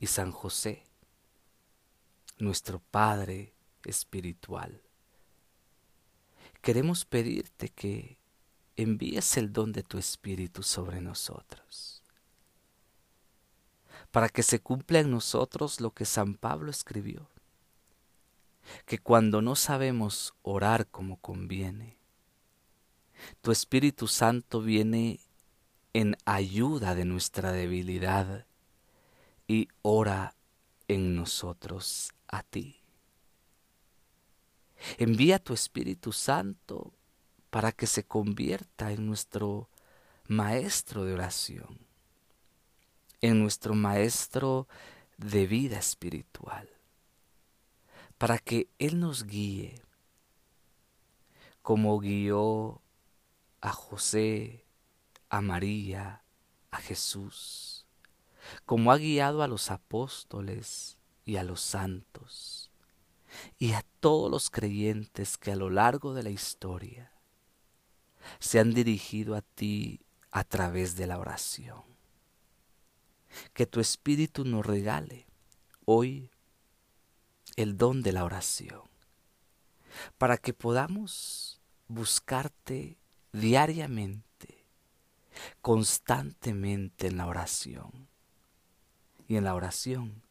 y 0.00 0.06
San 0.06 0.30
José, 0.30 0.84
nuestro 2.38 2.80
Padre 2.90 3.52
espiritual. 3.84 4.80
Queremos 6.60 7.04
pedirte 7.04 7.68
que 7.68 8.18
envíes 8.76 9.36
el 9.36 9.52
don 9.52 9.72
de 9.72 9.82
tu 9.82 9.98
Espíritu 9.98 10.62
sobre 10.62 11.00
nosotros, 11.00 12.02
para 14.10 14.28
que 14.28 14.42
se 14.42 14.60
cumpla 14.60 15.00
en 15.00 15.10
nosotros 15.10 15.80
lo 15.80 15.90
que 15.92 16.04
San 16.04 16.34
Pablo 16.34 16.70
escribió, 16.70 17.28
que 18.86 18.98
cuando 18.98 19.42
no 19.42 19.56
sabemos 19.56 20.34
orar 20.42 20.86
como 20.88 21.16
conviene, 21.16 21.97
tu 23.40 23.50
Espíritu 23.50 24.06
Santo 24.06 24.60
viene 24.60 25.20
en 25.92 26.16
ayuda 26.24 26.94
de 26.94 27.04
nuestra 27.04 27.52
debilidad 27.52 28.46
y 29.46 29.68
ora 29.82 30.34
en 30.86 31.16
nosotros 31.16 32.12
a 32.28 32.42
ti. 32.42 32.76
Envía 34.98 35.38
tu 35.38 35.54
Espíritu 35.54 36.12
Santo 36.12 36.92
para 37.50 37.72
que 37.72 37.86
se 37.86 38.04
convierta 38.04 38.92
en 38.92 39.06
nuestro 39.06 39.68
maestro 40.28 41.04
de 41.04 41.14
oración, 41.14 41.78
en 43.20 43.40
nuestro 43.40 43.74
maestro 43.74 44.68
de 45.16 45.46
vida 45.46 45.78
espiritual, 45.78 46.68
para 48.18 48.38
que 48.38 48.68
Él 48.78 49.00
nos 49.00 49.24
guíe 49.24 49.82
como 51.62 51.98
guió 51.98 52.80
a 53.60 53.72
José, 53.72 54.64
a 55.28 55.40
María, 55.40 56.22
a 56.70 56.78
Jesús, 56.78 57.86
como 58.64 58.92
ha 58.92 58.98
guiado 58.98 59.42
a 59.42 59.48
los 59.48 59.70
apóstoles 59.70 60.96
y 61.24 61.36
a 61.36 61.44
los 61.44 61.60
santos, 61.60 62.70
y 63.58 63.72
a 63.72 63.84
todos 64.00 64.30
los 64.30 64.50
creyentes 64.50 65.36
que 65.36 65.52
a 65.52 65.56
lo 65.56 65.70
largo 65.70 66.14
de 66.14 66.22
la 66.22 66.30
historia 66.30 67.12
se 68.38 68.58
han 68.58 68.72
dirigido 68.72 69.34
a 69.34 69.42
ti 69.42 70.00
a 70.30 70.44
través 70.44 70.96
de 70.96 71.06
la 71.06 71.18
oración. 71.18 71.82
Que 73.52 73.66
tu 73.66 73.80
Espíritu 73.80 74.44
nos 74.44 74.64
regale 74.64 75.26
hoy 75.84 76.30
el 77.56 77.76
don 77.76 78.02
de 78.02 78.12
la 78.12 78.24
oración, 78.24 78.82
para 80.16 80.38
que 80.38 80.54
podamos 80.54 81.60
buscarte 81.88 82.97
diariamente, 83.32 84.64
constantemente 85.60 87.08
en 87.08 87.16
la 87.16 87.26
oración. 87.26 88.08
Y 89.28 89.36
en 89.36 89.44
la 89.44 89.54
oración 89.54 90.22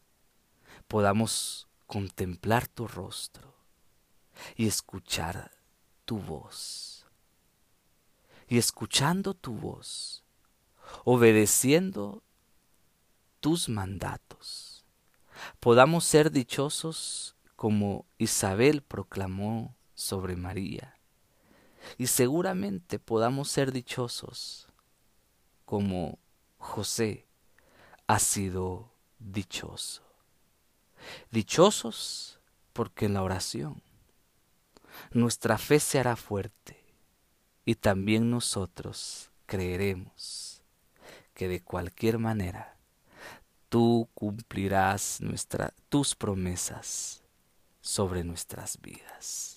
podamos 0.88 1.68
contemplar 1.86 2.68
tu 2.68 2.88
rostro 2.88 3.54
y 4.56 4.68
escuchar 4.68 5.52
tu 6.06 6.20
voz. 6.20 7.06
Y 8.48 8.58
escuchando 8.58 9.34
tu 9.34 9.54
voz, 9.54 10.24
obedeciendo 11.04 12.24
tus 13.40 13.70
mandatos, 13.70 14.86
podamos 15.60 16.06
ser 16.06 16.32
dichosos 16.32 17.36
como 17.56 18.06
Isabel 18.18 18.82
proclamó 18.82 19.76
sobre 19.94 20.36
María 20.36 20.97
y 21.98 22.08
seguramente 22.08 23.00
podamos 23.00 23.50
ser 23.50 23.72
dichosos 23.72 24.68
como 25.66 26.18
José 26.58 27.28
ha 28.08 28.20
sido 28.20 28.92
dichoso. 29.20 30.04
Dichosos 31.32 32.40
porque 32.74 33.06
en 33.06 33.14
la 33.14 33.24
oración 33.24 33.82
nuestra 35.12 35.58
fe 35.58 35.80
se 35.80 36.00
hará 36.00 36.16
fuerte 36.16 36.84
y 37.66 37.76
también 37.76 38.30
nosotros 38.30 39.32
creeremos 39.46 40.62
que 41.34 41.48
de 41.48 41.62
cualquier 41.62 42.18
manera 42.18 42.78
tú 43.70 44.10
cumplirás 44.14 45.22
nuestra, 45.22 45.74
tus 45.90 46.16
promesas 46.16 47.24
sobre 47.82 48.24
nuestras 48.24 48.80
vidas. 48.82 49.57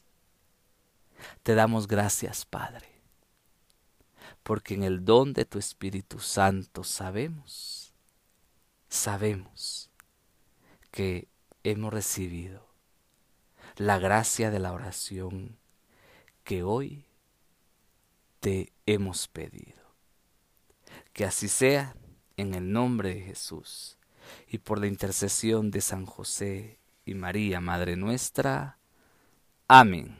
Te 1.43 1.55
damos 1.55 1.87
gracias, 1.87 2.45
Padre, 2.45 2.89
porque 4.43 4.75
en 4.75 4.85
el 4.85 5.05
don 5.05 5.33
de 5.33 5.45
tu 5.45 5.59
Espíritu 5.59 6.19
Santo 6.19 6.85
sabemos, 6.85 7.93
sabemos 8.89 9.91
que 10.91 11.29
hemos 11.63 11.93
recibido 11.93 12.67
la 13.77 13.99
gracia 13.99 14.51
de 14.51 14.59
la 14.59 14.73
oración 14.73 15.57
que 16.45 16.63
hoy 16.63 17.07
te 18.41 18.73
hemos 18.87 19.29
pedido. 19.29 19.79
Que 21.13 21.25
así 21.25 21.49
sea 21.49 21.95
en 22.37 22.55
el 22.55 22.73
nombre 22.73 23.15
de 23.15 23.21
Jesús 23.23 23.99
y 24.49 24.59
por 24.59 24.79
la 24.79 24.87
intercesión 24.87 25.71
de 25.71 25.81
San 25.81 26.07
José 26.07 26.79
y 27.05 27.15
María, 27.15 27.61
Madre 27.61 27.97
nuestra. 27.97 28.79
Amén. 29.69 30.20